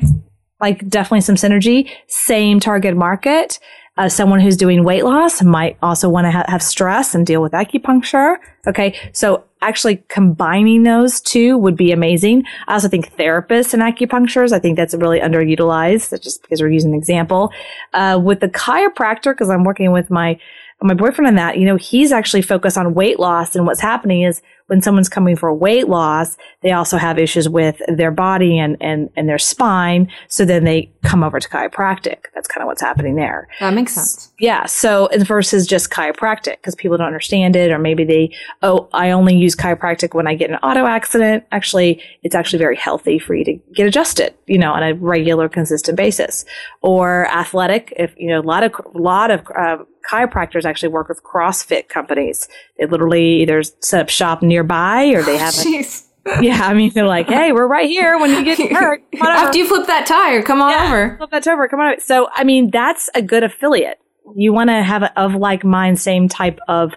like 0.61 0.87
definitely 0.87 1.21
some 1.21 1.35
synergy. 1.35 1.89
Same 2.07 2.59
target 2.59 2.95
market. 2.95 3.59
Uh, 3.97 4.07
someone 4.07 4.39
who's 4.39 4.57
doing 4.57 4.83
weight 4.83 5.03
loss 5.03 5.41
might 5.41 5.77
also 5.81 6.07
want 6.07 6.25
to 6.25 6.31
ha- 6.31 6.45
have 6.47 6.61
stress 6.61 7.15
and 7.15 7.25
deal 7.25 7.41
with 7.41 7.51
acupuncture. 7.51 8.37
Okay. 8.67 8.97
So 9.11 9.43
actually 9.61 10.03
combining 10.07 10.83
those 10.83 11.19
two 11.19 11.57
would 11.57 11.75
be 11.75 11.91
amazing. 11.91 12.43
I 12.67 12.73
also 12.73 12.87
think 12.87 13.15
therapists 13.15 13.73
and 13.73 13.81
acupuncturists, 13.81 14.51
I 14.51 14.59
think 14.59 14.77
that's 14.77 14.93
really 14.93 15.19
underutilized. 15.19 16.09
That's 16.09 16.23
just 16.23 16.41
because 16.43 16.61
we're 16.61 16.69
using 16.69 16.91
an 16.91 16.97
example. 16.97 17.51
Uh, 17.93 18.19
with 18.23 18.39
the 18.39 18.49
chiropractor, 18.49 19.33
because 19.33 19.49
I'm 19.49 19.63
working 19.63 19.91
with 19.91 20.11
my, 20.11 20.39
my 20.81 20.93
boyfriend 20.93 21.27
on 21.27 21.35
that, 21.35 21.57
you 21.57 21.65
know, 21.65 21.75
he's 21.75 22.11
actually 22.11 22.43
focused 22.43 22.77
on 22.77 22.93
weight 22.93 23.19
loss. 23.19 23.55
And 23.55 23.65
what's 23.65 23.79
happening 23.79 24.21
is 24.21 24.41
when 24.67 24.81
someone's 24.81 25.09
coming 25.09 25.35
for 25.35 25.51
weight 25.53 25.87
loss, 25.87 26.37
they 26.61 26.71
also 26.71 26.97
have 26.97 27.17
issues 27.17 27.47
with 27.49 27.81
their 27.87 28.11
body 28.11 28.59
and, 28.59 28.77
and, 28.81 29.09
and 29.15 29.27
their 29.27 29.39
spine. 29.39 30.11
So 30.27 30.45
then 30.45 30.65
they 30.65 30.91
come 31.03 31.23
over 31.23 31.39
to 31.39 31.49
chiropractic. 31.49 32.25
That's 32.35 32.47
kind 32.47 32.61
of 32.61 32.67
what's 32.67 32.81
happening 32.81 33.15
there. 33.15 33.47
That 33.59 33.73
makes 33.73 33.93
sense. 33.93 34.31
Yeah. 34.39 34.65
So 34.65 35.09
versus 35.19 35.65
just 35.65 35.89
chiropractic 35.89 36.57
because 36.57 36.75
people 36.75 36.97
don't 36.97 37.07
understand 37.07 37.55
it, 37.55 37.71
or 37.71 37.79
maybe 37.79 38.03
they, 38.03 38.35
oh, 38.61 38.89
I 38.93 39.11
only 39.11 39.35
use 39.35 39.55
chiropractic 39.55 40.13
when 40.13 40.27
I 40.27 40.35
get 40.35 40.49
an 40.49 40.57
auto 40.57 40.85
accident. 40.85 41.45
Actually, 41.51 42.03
it's 42.23 42.35
actually 42.35 42.59
very 42.59 42.75
healthy 42.75 43.19
for 43.19 43.33
you 43.33 43.45
to 43.45 43.53
get 43.73 43.87
adjusted, 43.87 44.35
you 44.45 44.57
know, 44.57 44.73
on 44.73 44.83
a 44.83 44.93
regular, 44.93 45.47
consistent 45.49 45.97
basis. 45.97 46.45
Or 46.81 47.25
athletic, 47.29 47.93
if, 47.97 48.13
you 48.17 48.27
know, 48.27 48.41
a 48.41 48.43
lot 48.43 48.63
of, 48.63 48.73
a 48.93 48.97
lot 48.97 49.31
of, 49.31 49.47
uh, 49.57 49.77
chiropractors 50.09 50.65
actually 50.65 50.89
work 50.89 51.09
with 51.09 51.23
CrossFit 51.23 51.89
companies. 51.89 52.47
They 52.77 52.85
literally 52.85 53.41
either 53.41 53.63
set 53.63 54.01
up 54.01 54.09
shop 54.09 54.41
nearby 54.41 55.07
or 55.07 55.21
they 55.21 55.37
have 55.37 55.53
a, 55.57 55.83
yeah, 56.41 56.61
I 56.63 56.73
mean, 56.73 56.91
they're 56.93 57.07
like, 57.07 57.27
hey, 57.27 57.51
we're 57.51 57.67
right 57.67 57.87
here 57.87 58.19
when 58.19 58.31
you 58.31 58.43
get 58.43 58.71
hurt. 58.71 59.01
After 59.21 59.57
you 59.57 59.67
flip 59.67 59.87
that 59.87 60.05
tire, 60.05 60.41
come 60.41 60.61
on 60.61 60.71
Yeah, 60.71 60.87
over. 60.87 61.17
Flip 61.17 61.31
that 61.31 61.47
over. 61.47 61.67
Come 61.67 61.79
on. 61.79 61.99
So, 61.99 62.29
I 62.35 62.43
mean, 62.43 62.69
that's 62.71 63.09
a 63.15 63.21
good 63.21 63.43
affiliate. 63.43 63.99
You 64.35 64.51
want 64.51 64.69
to 64.69 64.83
have 64.83 65.03
a 65.03 65.19
of 65.19 65.35
like 65.35 65.63
mind, 65.63 65.99
same 65.99 66.27
type 66.27 66.59
of 66.67 66.95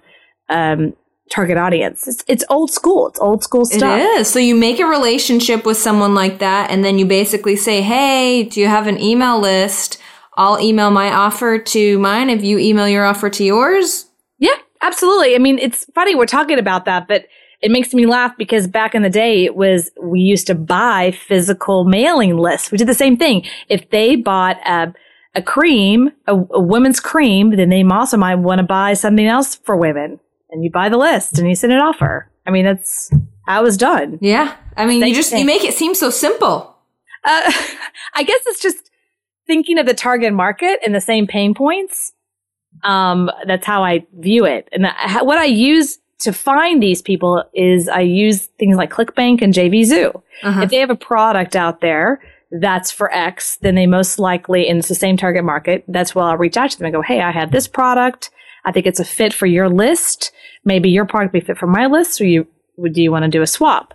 um, 0.49 0.95
target 1.31 1.57
audience. 1.57 2.09
It's, 2.09 2.25
it's 2.27 2.45
old 2.51 2.71
school. 2.71 3.09
It's 3.09 3.21
old 3.21 3.45
school 3.45 3.65
stuff. 3.65 4.01
It 4.01 4.03
is. 4.03 4.29
So 4.29 4.41
you 4.41 4.57
make 4.57 4.81
a 4.81 4.85
relationship 4.85 5.65
with 5.65 5.77
someone 5.77 6.15
like 6.15 6.41
that, 6.41 6.71
and 6.71 6.85
then 6.85 6.99
you 6.99 7.07
basically 7.07 7.55
say, 7.55 7.83
"Hey, 7.83 8.43
do 8.43 8.61
you 8.61 8.67
have 8.67 8.89
an 8.89 9.01
email 9.01 9.39
list? 9.39 10.00
I'll 10.41 10.59
email 10.59 10.91
my 10.91 11.13
offer 11.13 11.59
to 11.59 11.99
mine. 11.99 12.31
If 12.31 12.43
you 12.43 12.59
email 12.59 12.89
your 12.89 13.05
offer 13.05 13.29
to 13.29 13.45
yours, 13.45 14.07
Yeah, 14.39 14.57
absolutely. 14.81 15.35
I 15.35 15.39
mean, 15.39 15.59
it's 15.59 15.85
funny 15.95 16.15
we're 16.15 16.25
talking 16.25 16.59
about 16.59 16.87
that, 16.87 17.07
but 17.07 17.27
it 17.61 17.71
makes 17.71 17.93
me 17.93 18.07
laugh 18.07 18.33
because 18.39 18.67
back 18.67 18.95
in 18.95 19.03
the 19.03 19.11
day, 19.11 19.45
it 19.45 19.55
was 19.55 19.91
we 20.03 20.21
used 20.21 20.47
to 20.47 20.55
buy 20.55 21.11
physical 21.11 21.85
mailing 21.85 22.39
lists. 22.39 22.73
We 22.73 22.79
did 22.79 22.89
the 22.89 22.95
same 22.95 23.19
thing. 23.19 23.45
If 23.69 23.91
they 23.91 24.17
bought 24.17 24.57
a 24.67 24.95
a 25.35 25.43
cream, 25.43 26.11
a, 26.27 26.35
a 26.35 26.61
women's 26.61 27.01
cream, 27.01 27.55
then 27.55 27.69
they 27.69 27.85
also 27.85 28.17
might 28.17 28.37
want 28.37 28.61
to 28.61 28.65
buy 28.67 28.95
something 28.95 29.27
else 29.27 29.57
for 29.57 29.77
women, 29.77 30.19
and 30.51 30.65
you 30.65 30.71
buy 30.71 30.89
the 30.89 30.97
list 30.97 31.39
and 31.39 31.47
you 31.49 31.55
send 31.55 31.73
an 31.75 31.81
offer. 31.81 32.31
I 32.47 32.51
mean, 32.51 32.65
that's 32.65 33.11
how 33.47 33.61
it 33.61 33.65
was 33.65 33.77
done. 33.77 34.19
yeah. 34.23 34.57
I 34.77 34.87
mean, 34.87 35.07
you 35.07 35.15
just 35.15 35.33
you 35.33 35.45
make 35.45 35.65
it 35.65 35.75
seem 35.75 35.95
so 35.95 36.09
simple. 36.09 36.75
Uh, 37.25 37.53
I 38.15 38.23
guess 38.23 38.41
it's 38.47 38.63
just 38.63 38.90
thinking 39.51 39.79
of 39.79 39.87
the 39.87 39.95
target 39.95 40.33
market 40.33 40.79
and 40.85 40.95
the 40.95 41.01
same 41.01 41.27
pain 41.27 41.55
points. 41.55 42.13
Um, 42.85 43.29
that's 43.49 43.67
how 43.67 43.83
I 43.83 44.07
view 44.21 44.45
it. 44.45 44.69
And 44.71 44.87
what 45.23 45.39
I 45.39 45.47
use 45.47 45.99
to 46.21 46.33
find 46.33 46.81
these 46.81 47.03
people 47.03 47.43
is 47.53 47.89
I 47.89 48.03
use 48.03 48.47
things 48.61 48.77
like 48.77 48.93
ClickBank 48.93 49.43
and 49.43 49.53
JVZoo. 49.53 50.23
Uh-huh. 50.45 50.61
If 50.61 50.71
they 50.71 50.77
have 50.77 50.91
a 50.91 50.95
product 50.95 51.57
out 51.57 51.81
there 51.81 52.21
that's 52.53 52.93
for 52.93 53.13
X, 53.13 53.57
then 53.61 53.75
they 53.75 53.87
most 53.89 54.21
likely, 54.21 54.69
and 54.69 54.79
it's 54.79 54.89
the 54.89 54.95
same 54.95 55.17
target 55.17 55.43
market, 55.43 55.85
that's 55.89 56.15
where 56.15 56.27
I'll 56.27 56.37
reach 56.37 56.57
out 56.57 56.71
to 56.71 56.79
them 56.79 56.87
and 56.87 56.95
go, 56.95 57.03
Hey, 57.03 57.21
I 57.21 57.33
have 57.33 57.51
this 57.51 57.67
product. 57.67 58.31
I 58.65 58.71
think 58.71 58.87
it's 58.87 59.01
a 59.01 59.05
fit 59.05 59.35
for 59.35 59.47
your 59.47 59.69
list. 59.69 60.31
Maybe 60.65 60.91
your 60.91 61.07
product 61.07 61.33
be 61.33 61.41
fit 61.41 61.59
for 61.59 61.67
my 61.67 61.87
list, 61.87 62.21
or 62.21 62.25
you 62.25 62.47
do 62.93 63.03
you 63.03 63.11
want 63.11 63.25
to 63.25 63.31
do 63.31 63.43
a 63.43 63.49
swap? 63.49 63.95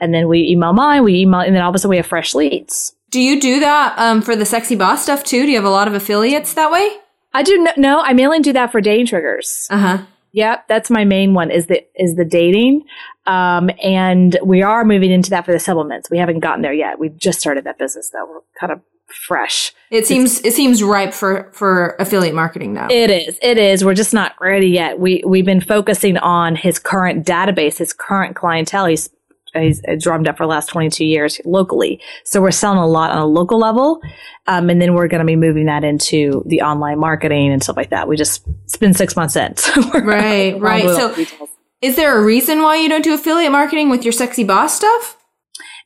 And 0.00 0.14
then 0.14 0.28
we 0.28 0.48
email 0.48 0.72
mine, 0.72 1.04
we 1.04 1.20
email, 1.20 1.40
and 1.40 1.54
then 1.54 1.62
all 1.62 1.68
of 1.68 1.74
a 1.74 1.78
sudden 1.78 1.90
we 1.90 1.98
have 1.98 2.06
fresh 2.06 2.34
leads. 2.34 2.96
Do 3.14 3.20
you 3.20 3.40
do 3.40 3.60
that 3.60 3.96
um, 3.96 4.22
for 4.22 4.34
the 4.34 4.44
sexy 4.44 4.74
boss 4.74 5.04
stuff 5.04 5.22
too? 5.22 5.42
Do 5.46 5.48
you 5.48 5.54
have 5.54 5.64
a 5.64 5.70
lot 5.70 5.86
of 5.86 5.94
affiliates 5.94 6.54
that 6.54 6.72
way? 6.72 6.96
I 7.32 7.44
do 7.44 7.56
no, 7.58 7.70
no 7.76 8.00
I 8.00 8.12
mainly 8.12 8.40
do 8.40 8.52
that 8.54 8.72
for 8.72 8.80
dating 8.80 9.06
triggers. 9.06 9.68
Uh 9.70 9.78
huh. 9.78 10.04
Yep, 10.32 10.66
that's 10.66 10.90
my 10.90 11.04
main 11.04 11.32
one 11.32 11.52
is 11.52 11.68
the 11.68 11.86
is 11.94 12.16
the 12.16 12.24
dating, 12.24 12.82
um, 13.24 13.70
and 13.80 14.36
we 14.42 14.62
are 14.62 14.84
moving 14.84 15.12
into 15.12 15.30
that 15.30 15.44
for 15.44 15.52
the 15.52 15.60
supplements. 15.60 16.10
We 16.10 16.18
haven't 16.18 16.40
gotten 16.40 16.62
there 16.62 16.72
yet. 16.72 16.98
We've 16.98 17.16
just 17.16 17.38
started 17.38 17.62
that 17.66 17.78
business 17.78 18.10
though. 18.10 18.26
We're 18.28 18.40
kind 18.58 18.72
of 18.72 18.80
fresh. 19.06 19.72
It 19.92 20.08
seems 20.08 20.44
it 20.44 20.52
seems 20.52 20.82
ripe 20.82 21.14
for 21.14 21.52
for 21.52 21.94
affiliate 22.00 22.34
marketing 22.34 22.74
now. 22.74 22.88
It 22.90 23.10
is. 23.12 23.38
It 23.40 23.58
is. 23.58 23.84
We're 23.84 23.94
just 23.94 24.12
not 24.12 24.32
ready 24.40 24.70
yet. 24.70 24.98
We 24.98 25.22
we've 25.24 25.46
been 25.46 25.60
focusing 25.60 26.16
on 26.16 26.56
his 26.56 26.80
current 26.80 27.24
database, 27.24 27.78
his 27.78 27.92
current 27.92 28.34
clientele. 28.34 28.86
He's 28.86 29.08
he's 29.54 29.80
drummed 29.98 30.28
up 30.28 30.36
for 30.36 30.44
the 30.44 30.48
last 30.48 30.68
22 30.68 31.04
years 31.04 31.40
locally. 31.44 32.00
So 32.24 32.40
we're 32.42 32.50
selling 32.50 32.78
a 32.78 32.86
lot 32.86 33.10
on 33.10 33.18
a 33.18 33.26
local 33.26 33.58
level. 33.58 34.00
Um, 34.46 34.68
and 34.70 34.80
then 34.82 34.94
we're 34.94 35.08
going 35.08 35.20
to 35.20 35.26
be 35.26 35.36
moving 35.36 35.66
that 35.66 35.84
into 35.84 36.42
the 36.46 36.60
online 36.62 36.98
marketing 36.98 37.52
and 37.52 37.62
stuff 37.62 37.76
like 37.76 37.90
that. 37.90 38.08
We 38.08 38.16
just, 38.16 38.46
it's 38.64 38.76
been 38.76 38.94
six 38.94 39.16
months 39.16 39.36
in. 39.36 39.54
So 39.56 39.80
we're- 39.92 40.04
Right, 40.04 40.60
right. 40.60 40.84
So 40.84 41.14
details. 41.14 41.48
Is 41.80 41.96
there 41.96 42.18
a 42.18 42.22
reason 42.24 42.62
why 42.62 42.76
you 42.76 42.88
don't 42.88 43.04
do 43.04 43.12
affiliate 43.14 43.52
marketing 43.52 43.90
with 43.90 44.04
your 44.04 44.12
sexy 44.12 44.42
boss 44.44 44.74
stuff? 44.76 45.18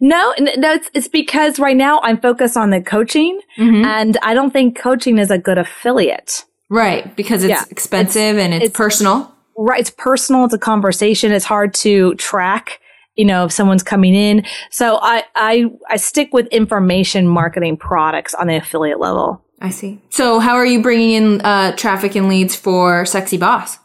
No, 0.00 0.32
no, 0.38 0.72
it's, 0.74 0.88
it's 0.94 1.08
because 1.08 1.58
right 1.58 1.76
now 1.76 2.00
I'm 2.04 2.20
focused 2.20 2.56
on 2.56 2.70
the 2.70 2.80
coaching 2.80 3.40
Mm-hmm. 3.58 3.84
and 3.84 4.16
I 4.22 4.32
don't 4.34 4.52
think 4.52 4.78
coaching 4.78 5.18
is 5.18 5.30
a 5.32 5.38
good 5.38 5.58
affiliate. 5.58 6.44
Right, 6.70 7.16
because 7.16 7.42
it's 7.42 7.50
Yeah, 7.50 7.64
expensive 7.70 8.38
and 8.38 8.54
it's, 8.54 8.64
it's- 8.66 8.76
personal. 8.76 9.34
Right. 9.60 9.80
It's 9.80 9.90
personal. 9.90 10.44
It's 10.44 10.54
a 10.54 10.58
conversation. 10.58 11.32
It's 11.32 11.44
hard 11.44 11.74
to 11.74 12.14
track, 12.14 12.78
you 13.18 13.24
know, 13.24 13.44
if 13.44 13.52
someone's 13.52 13.82
coming 13.82 14.14
in. 14.14 14.46
So 14.70 14.98
I, 15.02 15.24
I, 15.34 15.66
I 15.90 15.96
stick 15.96 16.32
with 16.32 16.46
information 16.46 17.26
marketing 17.26 17.76
products 17.76 18.32
on 18.34 18.46
the 18.46 18.56
affiliate 18.56 19.00
level. 19.00 19.44
I 19.60 19.70
see. 19.70 20.00
So 20.08 20.38
how 20.38 20.54
are 20.54 20.64
you 20.64 20.80
bringing 20.80 21.10
in 21.10 21.40
uh, 21.42 21.76
traffic 21.76 22.14
and 22.14 22.28
leads 22.28 22.54
for 22.54 23.04
Sexy 23.04 23.36
Boss? 23.36 23.78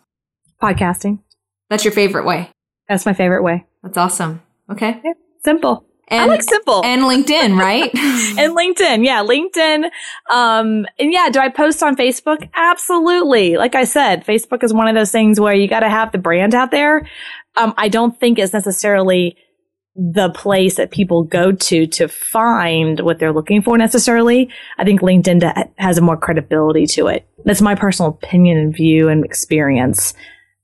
Podcasting. 0.61 1.19
That's 1.69 1.83
your 1.83 1.93
favorite 1.93 2.25
way. 2.25 2.51
That's 2.87 3.05
my 3.05 3.13
favorite 3.13 3.43
way. 3.43 3.65
That's 3.81 3.97
awesome. 3.97 4.43
Okay. 4.69 5.01
Simple. 5.43 5.85
And, 6.09 6.21
I 6.21 6.25
like 6.25 6.43
simple. 6.43 6.83
And 6.83 7.03
LinkedIn, 7.03 7.57
right? 7.57 7.89
and 7.95 8.55
LinkedIn. 8.55 9.05
Yeah, 9.05 9.23
LinkedIn. 9.23 9.85
Um, 10.31 10.85
and 10.99 11.11
yeah, 11.11 11.29
do 11.29 11.39
I 11.39 11.49
post 11.49 11.81
on 11.81 11.95
Facebook? 11.95 12.47
Absolutely. 12.53 13.55
Like 13.55 13.73
I 13.73 13.85
said, 13.85 14.25
Facebook 14.25 14.63
is 14.63 14.73
one 14.73 14.87
of 14.87 14.95
those 14.95 15.11
things 15.11 15.39
where 15.39 15.55
you 15.55 15.67
got 15.67 15.79
to 15.79 15.89
have 15.89 16.11
the 16.11 16.17
brand 16.17 16.53
out 16.53 16.71
there. 16.71 17.09
Um, 17.55 17.73
I 17.77 17.87
don't 17.89 18.19
think 18.19 18.39
it's 18.39 18.53
necessarily 18.53 19.37
the 19.95 20.29
place 20.31 20.77
that 20.77 20.89
people 20.89 21.23
go 21.23 21.51
to 21.51 21.85
to 21.85 22.07
find 22.07 22.99
what 23.01 23.19
they're 23.19 23.31
looking 23.33 23.61
for 23.61 23.77
necessarily. 23.77 24.49
I 24.79 24.83
think 24.83 25.01
LinkedIn 25.01 25.69
has 25.77 25.99
a 25.99 26.01
more 26.01 26.17
credibility 26.17 26.87
to 26.87 27.07
it. 27.07 27.27
That's 27.45 27.61
my 27.61 27.75
personal 27.75 28.09
opinion 28.09 28.57
and 28.57 28.75
view 28.75 29.07
and 29.09 29.23
experience, 29.23 30.15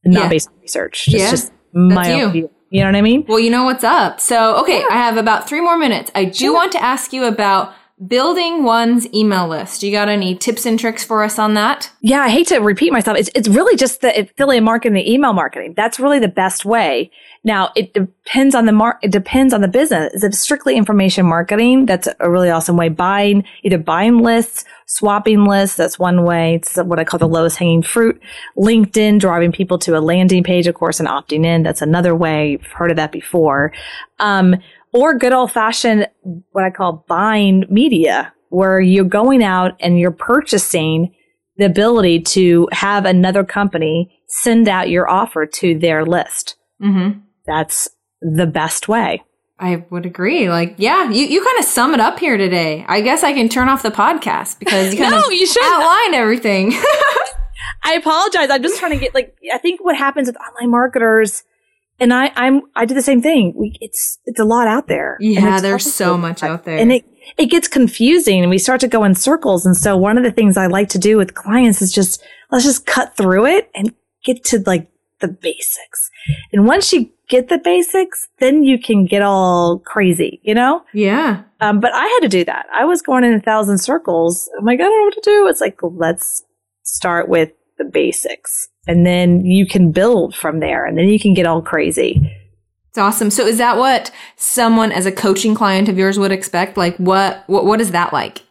not 0.04 0.23
Yeah. 0.23 0.30
based 0.30 0.47
on 0.49 0.56
research. 0.62 1.08
It's 1.10 1.17
Yeah, 1.17 1.30
just 1.30 1.54
my 1.73 2.15
you. 2.17 2.30
view. 2.32 2.49
You 2.71 2.82
know 2.82 2.88
what 2.88 2.95
I 2.95 3.02
mean? 3.02 3.25
well, 3.28 3.39
you 3.39 3.49
know 3.52 3.63
what's 3.65 3.84
up. 3.84 4.19
So, 4.19 4.56
okay, 4.62 4.84
I 4.91 4.95
have 4.95 5.17
about 5.17 5.47
three 5.49 5.62
more 5.62 5.78
minutes. 5.78 6.12
I 6.15 6.25
do 6.25 6.54
want 6.54 6.71
to 6.73 6.84
ask 6.84 7.13
you 7.13 7.25
about 7.25 7.73
building 8.07 8.63
one's 8.63 9.12
email 9.13 9.47
list. 9.47 9.83
You 9.83 9.91
got 9.91 10.07
any 10.07 10.35
tips 10.35 10.65
and 10.65 10.79
tricks 10.79 11.03
for 11.03 11.23
us 11.23 11.38
on 11.38 11.53
that? 11.55 11.91
Yeah, 12.01 12.21
I 12.21 12.29
hate 12.29 12.47
to 12.47 12.59
repeat 12.59 12.93
myself. 12.93 13.17
It's 13.17 13.29
it's 13.35 13.47
really 13.47 13.75
just 13.75 14.01
the 14.01 14.17
affiliate 14.17 14.63
marketing, 14.63 14.93
the 14.93 15.12
email 15.12 15.33
marketing. 15.33 15.73
That's 15.75 15.99
really 15.99 16.19
the 16.19 16.29
best 16.29 16.65
way. 16.65 17.12
Now 17.43 17.71
it 17.75 17.93
depends 17.93 18.55
on 18.55 18.65
the 18.65 18.71
mar- 18.71 18.99
it 19.01 19.12
depends 19.12 19.53
on 19.53 19.62
the 19.62 19.67
business. 19.67 20.13
Is 20.13 20.23
it 20.23 20.33
strictly 20.33 20.75
information 20.75 21.25
marketing? 21.25 21.85
That's 21.85 22.07
a 22.19 22.29
really 22.29 22.49
awesome 22.49 22.77
way. 22.77 22.89
Buying 22.89 23.43
either 23.63 23.77
buying 23.77 24.19
lists, 24.19 24.65
swapping 24.85 25.45
lists. 25.45 25.75
That's 25.75 25.99
one 25.99 26.23
way. 26.23 26.55
It's 26.55 26.77
what 26.77 26.99
I 26.99 27.03
call 27.03 27.19
the 27.19 27.27
lowest 27.27 27.57
hanging 27.57 27.83
fruit. 27.83 28.21
LinkedIn 28.57 29.19
driving 29.19 29.51
people 29.51 29.77
to 29.79 29.97
a 29.97 29.99
landing 29.99 30.43
page, 30.43 30.67
of 30.67 30.75
course, 30.75 30.99
and 30.99 31.09
opting 31.09 31.45
in. 31.45 31.63
That's 31.63 31.81
another 31.81 32.15
way. 32.15 32.57
I've 32.62 32.71
heard 32.71 32.91
of 32.91 32.97
that 32.97 33.12
before. 33.12 33.73
Um, 34.19 34.55
or 34.93 35.17
good 35.17 35.34
old 35.34 35.52
fashioned 35.52 36.08
what 36.52 36.63
I 36.63 36.69
call 36.69 37.06
buying 37.08 37.65
media, 37.69 38.34
where 38.49 38.80
you're 38.82 39.06
going 39.06 39.43
out 39.43 39.75
and 39.80 39.99
you're 39.99 40.12
purchasing 40.12 41.13
the 41.58 41.65
ability 41.65 42.21
to 42.21 42.67
have 42.71 43.06
another 43.06 43.43
company 43.43 44.17
send 44.28 44.67
out 44.67 44.89
your 44.89 45.10
offer 45.10 45.45
to 45.45 45.78
their 45.78 46.06
list. 46.06 46.56
Mm-hmm. 46.82 47.19
That's 47.45 47.89
the 48.21 48.45
best 48.47 48.88
way. 48.88 49.23
I 49.62 49.84
would 49.89 50.06
agree. 50.06 50.49
Like, 50.49 50.75
yeah, 50.78 51.10
you, 51.10 51.25
you 51.25 51.43
kind 51.43 51.60
of 51.60 51.65
sum 51.65 51.93
it 51.93 51.99
up 51.99 52.17
here 52.17 52.38
today. 52.38 52.86
I 52.88 53.02
guess 53.02 53.23
I 53.23 53.34
can 53.34 53.49
turn 53.49 53.67
off 53.67 53.84
the 53.84 53.89
podcast 53.91 54.58
because 54.60 54.93
you 54.93 54.99
kind 55.02 55.12
No, 55.12 55.19
of 55.25 55.34
you 55.34 55.45
shouldn't. 55.45 55.73
outlined 55.73 56.15
everything. 56.15 56.71
I 57.84 57.93
apologize. 57.95 58.49
I'm 58.49 58.62
just 58.63 58.80
trying 58.80 58.91
to 58.93 58.97
get 58.99 59.13
like 59.13 59.36
I 59.54 59.58
think 59.58 59.84
what 59.84 59.97
happens 59.97 60.28
with 60.28 60.38
online 60.38 60.69
marketers, 60.71 61.43
and 61.99 62.13
I 62.13 62.31
I'm 62.35 62.62
I 62.75 62.85
do 62.85 62.93
the 62.93 63.01
same 63.01 63.21
thing. 63.21 63.53
We, 63.55 63.77
it's 63.81 64.19
it's 64.25 64.39
a 64.39 64.45
lot 64.45 64.67
out 64.67 64.88
there. 64.88 65.17
Yeah, 65.19 65.59
there's 65.59 65.91
so 65.91 66.17
much 66.17 66.43
out 66.43 66.63
there. 66.65 66.77
and 66.77 66.91
it 66.91 67.05
it 67.38 67.47
gets 67.47 67.67
confusing 67.67 68.41
and 68.41 68.49
we 68.49 68.57
start 68.57 68.81
to 68.81 68.88
go 68.88 69.03
in 69.03 69.15
circles 69.15 69.65
and 69.65 69.75
so 69.75 69.95
one 69.95 70.17
of 70.17 70.23
the 70.23 70.31
things 70.31 70.57
i 70.57 70.67
like 70.67 70.89
to 70.89 70.97
do 70.97 71.17
with 71.17 71.35
clients 71.35 71.81
is 71.81 71.91
just 71.91 72.23
let's 72.51 72.65
just 72.65 72.85
cut 72.85 73.15
through 73.15 73.45
it 73.45 73.69
and 73.75 73.93
get 74.23 74.43
to 74.43 74.59
like 74.65 74.89
the 75.19 75.27
basics 75.27 76.09
and 76.53 76.65
once 76.65 76.93
you 76.93 77.09
get 77.27 77.49
the 77.49 77.57
basics 77.57 78.29
then 78.39 78.63
you 78.63 78.79
can 78.79 79.05
get 79.05 79.21
all 79.21 79.79
crazy 79.79 80.39
you 80.43 80.55
know 80.55 80.83
yeah. 80.93 81.43
um, 81.59 81.79
but 81.79 81.93
i 81.93 82.05
had 82.05 82.19
to 82.19 82.29
do 82.29 82.43
that 82.43 82.65
i 82.73 82.85
was 82.85 83.01
going 83.01 83.23
in 83.23 83.33
a 83.33 83.41
thousand 83.41 83.77
circles 83.77 84.49
i'm 84.57 84.65
like 84.65 84.79
i 84.79 84.83
don't 84.83 84.97
know 84.97 85.05
what 85.05 85.13
to 85.13 85.29
do 85.29 85.47
it's 85.47 85.62
like 85.62 85.77
let's 85.83 86.43
start 86.83 87.27
with 87.27 87.51
the 87.77 87.85
basics 87.85 88.69
and 88.89 89.06
then 89.06 89.45
you 89.45 89.67
can 89.67 89.91
build 89.91 90.36
from 90.36 90.60
there 90.60 90.84
and 90.84 90.97
then 90.97 91.08
you 91.08 91.19
can 91.19 91.36
get 91.36 91.45
all 91.45 91.62
crazy 91.62 92.36
It's 92.89 92.97
awesome. 92.97 93.30
So 93.30 93.45
is 93.45 93.60
that 93.60 93.78
what 93.78 94.12
someone 94.36 94.91
as 94.91 95.06
a 95.06 95.12
coaching 95.12 95.54
client 95.54 95.88
of 95.88 95.97
yours 95.97 96.17
would 96.17 96.32
expect? 96.32 96.75
Like 96.75 96.97
what 96.97 97.43
what 97.47 97.63
what 97.63 97.80
is 97.80 97.91
that 97.91 98.12
like? 98.12 98.41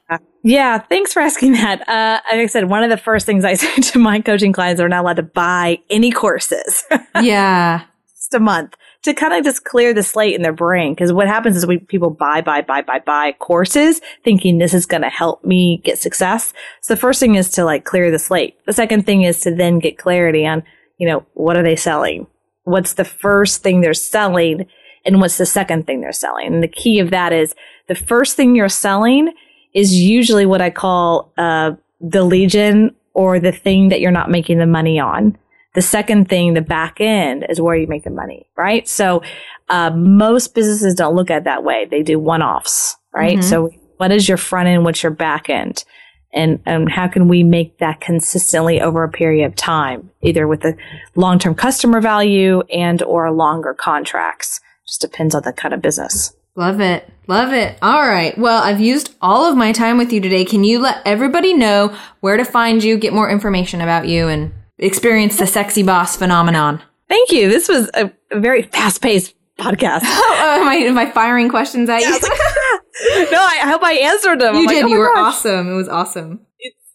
Yeah, 0.44 0.78
thanks 0.78 1.12
for 1.12 1.20
asking 1.20 1.52
that. 1.54 1.86
Uh, 1.88 2.20
like 2.30 2.40
I 2.40 2.46
said, 2.46 2.70
one 2.70 2.84
of 2.84 2.90
the 2.90 2.96
first 2.96 3.26
things 3.26 3.44
I 3.44 3.54
say 3.62 3.74
to 3.90 3.98
my 3.98 4.20
coaching 4.20 4.52
clients 4.52 4.80
are 4.80 4.88
not 4.88 5.00
allowed 5.00 5.16
to 5.16 5.24
buy 5.24 5.80
any 5.90 6.12
courses 6.12 6.84
yeah. 7.20 7.82
just 8.08 8.32
a 8.32 8.38
month 8.38 8.76
to 9.08 9.14
kind 9.14 9.32
of 9.32 9.42
just 9.42 9.64
clear 9.64 9.94
the 9.94 10.02
slate 10.02 10.34
in 10.34 10.42
their 10.42 10.52
brain. 10.52 10.92
Because 10.92 11.12
what 11.12 11.26
happens 11.26 11.56
is 11.56 11.66
we 11.66 11.78
people 11.78 12.10
buy, 12.10 12.40
buy, 12.40 12.60
buy, 12.60 12.82
buy, 12.82 12.98
buy 13.00 13.32
courses 13.32 14.00
thinking 14.22 14.58
this 14.58 14.74
is 14.74 14.86
going 14.86 15.02
to 15.02 15.08
help 15.08 15.44
me 15.44 15.80
get 15.84 15.98
success. 15.98 16.52
So 16.82 16.94
the 16.94 17.00
first 17.00 17.18
thing 17.18 17.34
is 17.34 17.50
to 17.52 17.64
like 17.64 17.84
clear 17.84 18.10
the 18.10 18.18
slate. 18.18 18.58
The 18.66 18.72
second 18.72 19.06
thing 19.06 19.22
is 19.22 19.40
to 19.40 19.54
then 19.54 19.78
get 19.78 19.98
clarity 19.98 20.46
on, 20.46 20.62
you 20.98 21.08
know, 21.08 21.26
what 21.34 21.56
are 21.56 21.62
they 21.62 21.76
selling? 21.76 22.26
What's 22.64 22.94
the 22.94 23.04
first 23.04 23.62
thing 23.62 23.80
they're 23.80 23.94
selling? 23.94 24.66
And 25.04 25.20
what's 25.20 25.38
the 25.38 25.46
second 25.46 25.86
thing 25.86 26.00
they're 26.00 26.12
selling? 26.12 26.46
And 26.52 26.62
the 26.62 26.68
key 26.68 26.98
of 26.98 27.10
that 27.10 27.32
is 27.32 27.54
the 27.86 27.94
first 27.94 28.36
thing 28.36 28.54
you're 28.54 28.68
selling 28.68 29.32
is 29.74 29.94
usually 29.94 30.44
what 30.44 30.60
I 30.60 30.70
call 30.70 31.32
uh, 31.38 31.72
the 32.00 32.24
lead 32.24 32.50
gen 32.50 32.94
or 33.14 33.40
the 33.40 33.52
thing 33.52 33.88
that 33.88 34.00
you're 34.00 34.10
not 34.10 34.30
making 34.30 34.58
the 34.58 34.66
money 34.66 35.00
on. 35.00 35.38
The 35.74 35.82
second 35.82 36.28
thing, 36.28 36.54
the 36.54 36.60
back 36.60 37.00
end, 37.00 37.46
is 37.48 37.60
where 37.60 37.76
you 37.76 37.86
make 37.86 38.04
the 38.04 38.10
money, 38.10 38.48
right? 38.56 38.88
So 38.88 39.22
uh, 39.68 39.90
most 39.90 40.54
businesses 40.54 40.94
don't 40.94 41.14
look 41.14 41.30
at 41.30 41.38
it 41.38 41.44
that 41.44 41.62
way. 41.62 41.86
They 41.90 42.02
do 42.02 42.18
one 42.18 42.42
offs, 42.42 42.96
right? 43.14 43.38
Mhm. 43.38 43.44
So 43.44 43.70
what 43.98 44.10
is 44.10 44.28
your 44.28 44.38
front 44.38 44.68
end? 44.68 44.84
What's 44.84 45.02
your 45.02 45.12
back 45.12 45.50
end? 45.50 45.84
And, 46.32 46.60
and 46.66 46.90
how 46.90 47.08
can 47.08 47.28
we 47.28 47.42
make 47.42 47.78
that 47.78 48.00
consistently 48.00 48.80
over 48.80 49.02
a 49.02 49.08
period 49.10 49.46
of 49.46 49.56
time, 49.56 50.10
either 50.22 50.46
with 50.46 50.64
a 50.64 50.76
long-term 51.16 51.54
customer 51.54 52.00
value 52.00 52.62
and 52.72 53.02
or 53.02 53.30
longer 53.30 53.74
contracts? 53.74 54.60
Just 54.86 55.00
depends 55.00 55.34
on 55.34 55.42
the 55.42 55.52
kind 55.52 55.72
of 55.74 55.82
business. 55.82 56.34
Love 56.54 56.80
it. 56.80 57.08
Love 57.28 57.52
it. 57.52 57.78
All 57.82 58.02
right. 58.08 58.36
Well, 58.36 58.62
I've 58.62 58.80
used 58.80 59.14
all 59.20 59.50
of 59.50 59.56
my 59.56 59.70
time 59.72 59.96
with 59.96 60.12
you 60.12 60.20
today. 60.20 60.44
Can 60.44 60.64
you 60.64 60.80
let 60.80 61.00
everybody 61.06 61.54
know 61.54 61.94
where 62.20 62.36
to 62.36 62.44
find 62.44 62.82
you, 62.82 62.98
get 62.98 63.12
more 63.12 63.30
information 63.30 63.80
about 63.80 64.08
you 64.08 64.28
and 64.28 64.52
experience 64.78 65.36
the 65.36 65.46
sexy 65.46 65.82
boss 65.82 66.16
phenomenon? 66.16 66.82
Thank 67.08 67.32
you. 67.32 67.48
This 67.48 67.68
was 67.68 67.90
a, 67.94 68.12
very 68.32 68.62
fast-paced 68.62 69.34
podcast. 69.58 70.02
Oh, 70.40 70.60
am 70.60 70.68
I, 70.68 70.74
am 70.76 70.98
I 70.98 71.10
firing 71.10 71.48
questions 71.48 71.88
at 71.90 72.00
you? 72.00 72.10
no, 73.30 73.38
I, 73.38 73.60
I 73.62 73.68
hope 73.68 73.82
I 73.82 73.94
answered 73.94 74.40
them. 74.40 74.54
you 74.54 74.60
I'm 74.60 74.66
like, 74.66 74.76
did. 74.76 74.84
oh 74.84 74.88
you 74.88 74.98
were 74.98 75.12
gosh. 75.14 75.34
awesome. 75.34 75.72
It 75.72 75.74
was 75.74 75.88
awesome. 75.88 76.40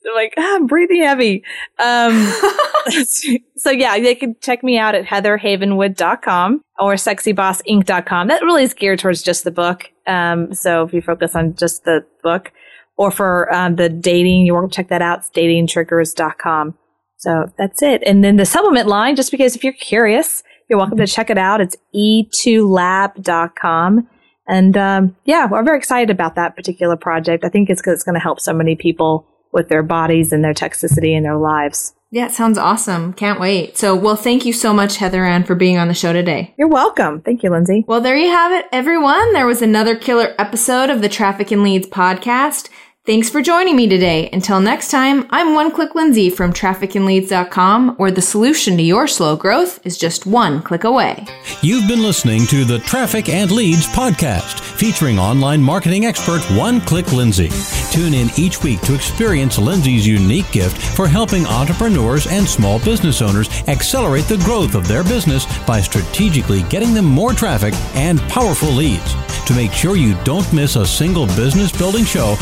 I'm 0.06 0.15
like, 0.15 0.34
ah, 0.38 0.56
I'm 0.56 0.67
breathing 0.67 1.04
heavy. 1.04 1.43
Um, 1.80 2.13
so 3.56 3.69
yeah, 3.72 3.98
they 4.00 4.15
can 4.15 4.36
check 4.41 4.63
me 4.63 4.78
out 4.78 4.96
at 4.96 5.06
heatherhavenwood.com 5.06 6.62
or 6.80 6.93
sexybossinc.com. 6.96 8.28
That 8.28 8.41
really 8.41 8.63
is 8.63 8.74
geared 8.74 9.00
towards 9.00 9.22
just 9.22 9.43
the 9.43 9.52
book. 9.52 9.91
Um, 10.08 10.54
so 10.54 10.84
if 10.84 10.93
you 10.93 11.02
focus 11.02 11.36
on 11.36 11.56
just 11.56 11.86
the 11.86 12.06
book 12.22 12.52
or 12.98 13.12
for 13.12 13.54
um, 13.54 13.76
the 13.76 13.89
dating, 13.89 14.46
you 14.46 14.54
want 14.54 14.72
to 14.72 14.76
check 14.76 14.89
that 14.89 15.02
out. 15.02 15.19
It's 15.19 15.30
datingtriggers.com. 15.30 16.78
So 17.23 17.51
that's 17.57 17.81
it. 17.81 18.03
And 18.05 18.21
then 18.21 18.36
the 18.36 18.45
supplement 18.45 18.89
line, 18.89 19.15
just 19.15 19.31
because 19.31 19.55
if 19.55 19.63
you're 19.63 19.71
curious, 19.71 20.43
you're 20.67 20.77
welcome 20.77 20.97
to 20.97 21.07
check 21.07 21.29
it 21.29 21.38
out. 21.38 21.62
It's 21.62 21.77
e2lab.com. 21.95 24.09
And 24.45 24.75
um, 24.75 25.15
yeah, 25.23 25.47
we're 25.49 25.63
very 25.63 25.77
excited 25.77 26.09
about 26.09 26.36
that 26.36 26.57
particular 26.57 26.97
project. 26.97 27.45
I 27.45 27.49
think 27.49 27.69
it's, 27.69 27.81
it's 27.88 28.03
going 28.03 28.15
to 28.15 28.19
help 28.19 28.41
so 28.41 28.51
many 28.51 28.75
people 28.75 29.25
with 29.53 29.69
their 29.69 29.83
bodies 29.83 30.33
and 30.33 30.43
their 30.43 30.53
toxicity 30.53 31.15
and 31.15 31.23
their 31.23 31.38
lives. 31.38 31.95
Yeah, 32.12 32.25
it 32.25 32.33
sounds 32.33 32.57
awesome. 32.57 33.13
Can't 33.13 33.39
wait. 33.39 33.77
So, 33.77 33.95
well, 33.95 34.17
thank 34.17 34.45
you 34.45 34.51
so 34.51 34.73
much, 34.73 34.97
Heather 34.97 35.25
Ann, 35.25 35.45
for 35.45 35.55
being 35.55 35.77
on 35.77 35.88
the 35.88 35.93
show 35.93 36.12
today. 36.12 36.53
You're 36.57 36.67
welcome. 36.67 37.21
Thank 37.21 37.41
you, 37.41 37.49
Lindsay. 37.49 37.86
Well, 37.88 38.01
there 38.01 38.17
you 38.17 38.27
have 38.27 38.51
it, 38.51 38.65
everyone. 38.73 39.31
There 39.31 39.47
was 39.47 39.62
another 39.62 39.95
killer 39.95 40.36
episode 40.38 40.89
of 40.89 41.01
the 41.01 41.09
Traffic 41.09 41.51
and 41.51 41.63
Leads 41.63 41.88
podcast. 41.88 42.67
Thanks 43.05 43.29
for 43.29 43.41
joining 43.41 43.75
me 43.75 43.89
today. 43.89 44.29
Until 44.31 44.61
next 44.61 44.89
time, 44.89 45.27
I'm 45.29 45.53
One 45.53 45.71
Click 45.73 45.93
Lindsay 45.93 46.29
from 46.29 46.53
trafficandleads.com, 46.53 47.95
where 47.97 48.11
the 48.11 48.21
solution 48.21 48.77
to 48.77 48.81
your 48.81 49.07
slow 49.07 49.35
growth 49.35 49.85
is 49.85 49.97
just 49.97 50.25
one 50.25 50.61
click 50.61 50.85
away. 50.85 51.25
You've 51.61 51.85
been 51.85 52.01
listening 52.01 52.47
to 52.47 52.63
the 52.63 52.79
Traffic 52.79 53.27
and 53.27 53.51
Leads 53.51 53.87
podcast, 53.87 54.61
featuring 54.61 55.19
online 55.19 55.61
marketing 55.61 56.05
expert 56.05 56.41
One 56.57 56.79
Click 56.79 57.11
Lindsay. 57.11 57.49
Tune 57.91 58.13
in 58.13 58.29
each 58.37 58.63
week 58.63 58.79
to 58.83 58.95
experience 58.95 59.57
Lindsay's 59.57 60.07
unique 60.07 60.49
gift 60.53 60.77
for 60.95 61.05
helping 61.05 61.45
entrepreneurs 61.45 62.25
and 62.27 62.47
small 62.47 62.79
business 62.85 63.21
owners 63.21 63.49
accelerate 63.67 64.29
the 64.29 64.41
growth 64.45 64.75
of 64.75 64.87
their 64.87 65.03
business 65.03 65.45
by 65.67 65.81
strategically 65.81 66.63
getting 66.69 66.93
them 66.93 67.03
more 67.03 67.33
traffic 67.33 67.73
and 67.95 68.21
powerful 68.29 68.69
leads. 68.69 69.13
To 69.47 69.53
make 69.53 69.73
sure 69.73 69.97
you 69.97 70.15
don't 70.23 70.51
miss 70.53 70.77
a 70.77 70.85
single 70.85 71.27
business 71.27 71.69
building 71.69 72.05
show, 72.05 72.37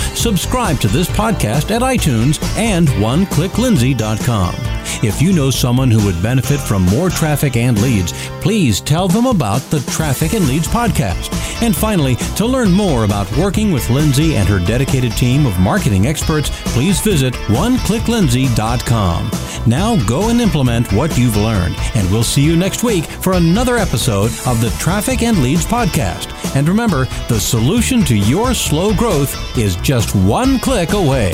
subscribe 0.51 0.81
to 0.81 0.89
this 0.89 1.07
podcast 1.07 1.71
at 1.71 1.81
iTunes 1.81 2.37
and 2.57 2.89
oneclicklindsay.com. 2.89 4.80
If 5.03 5.21
you 5.21 5.33
know 5.33 5.49
someone 5.49 5.89
who 5.89 6.03
would 6.05 6.21
benefit 6.21 6.59
from 6.59 6.83
more 6.83 7.09
traffic 7.09 7.55
and 7.55 7.81
leads, 7.81 8.13
please 8.41 8.79
tell 8.81 9.07
them 9.07 9.25
about 9.25 9.61
the 9.71 9.79
Traffic 9.91 10.33
and 10.33 10.47
Leads 10.47 10.67
podcast. 10.67 11.31
And 11.61 11.75
finally, 11.75 12.15
to 12.35 12.45
learn 12.45 12.71
more 12.71 13.03
about 13.03 13.31
working 13.37 13.71
with 13.71 13.89
Lindsay 13.89 14.35
and 14.35 14.47
her 14.47 14.59
dedicated 14.59 15.13
team 15.13 15.45
of 15.45 15.59
marketing 15.59 16.07
experts, 16.07 16.49
please 16.73 16.99
visit 16.99 17.33
oneclicklindsay.com. 17.33 19.31
Now 19.67 19.95
go 20.05 20.29
and 20.29 20.41
implement 20.41 20.91
what 20.93 21.17
you've 21.17 21.37
learned, 21.37 21.75
and 21.95 22.09
we'll 22.11 22.23
see 22.23 22.41
you 22.41 22.55
next 22.55 22.83
week 22.83 23.05
for 23.05 23.33
another 23.33 23.77
episode 23.77 24.31
of 24.47 24.59
the 24.61 24.75
Traffic 24.79 25.21
and 25.23 25.41
Leads 25.43 25.65
podcast. 25.65 26.33
And 26.55 26.67
remember, 26.67 27.05
the 27.27 27.39
solution 27.39 28.03
to 28.05 28.15
your 28.15 28.53
slow 28.53 28.93
growth 28.93 29.57
is 29.57 29.75
just 29.77 30.15
one 30.15 30.59
click 30.59 30.93
away. 30.93 31.33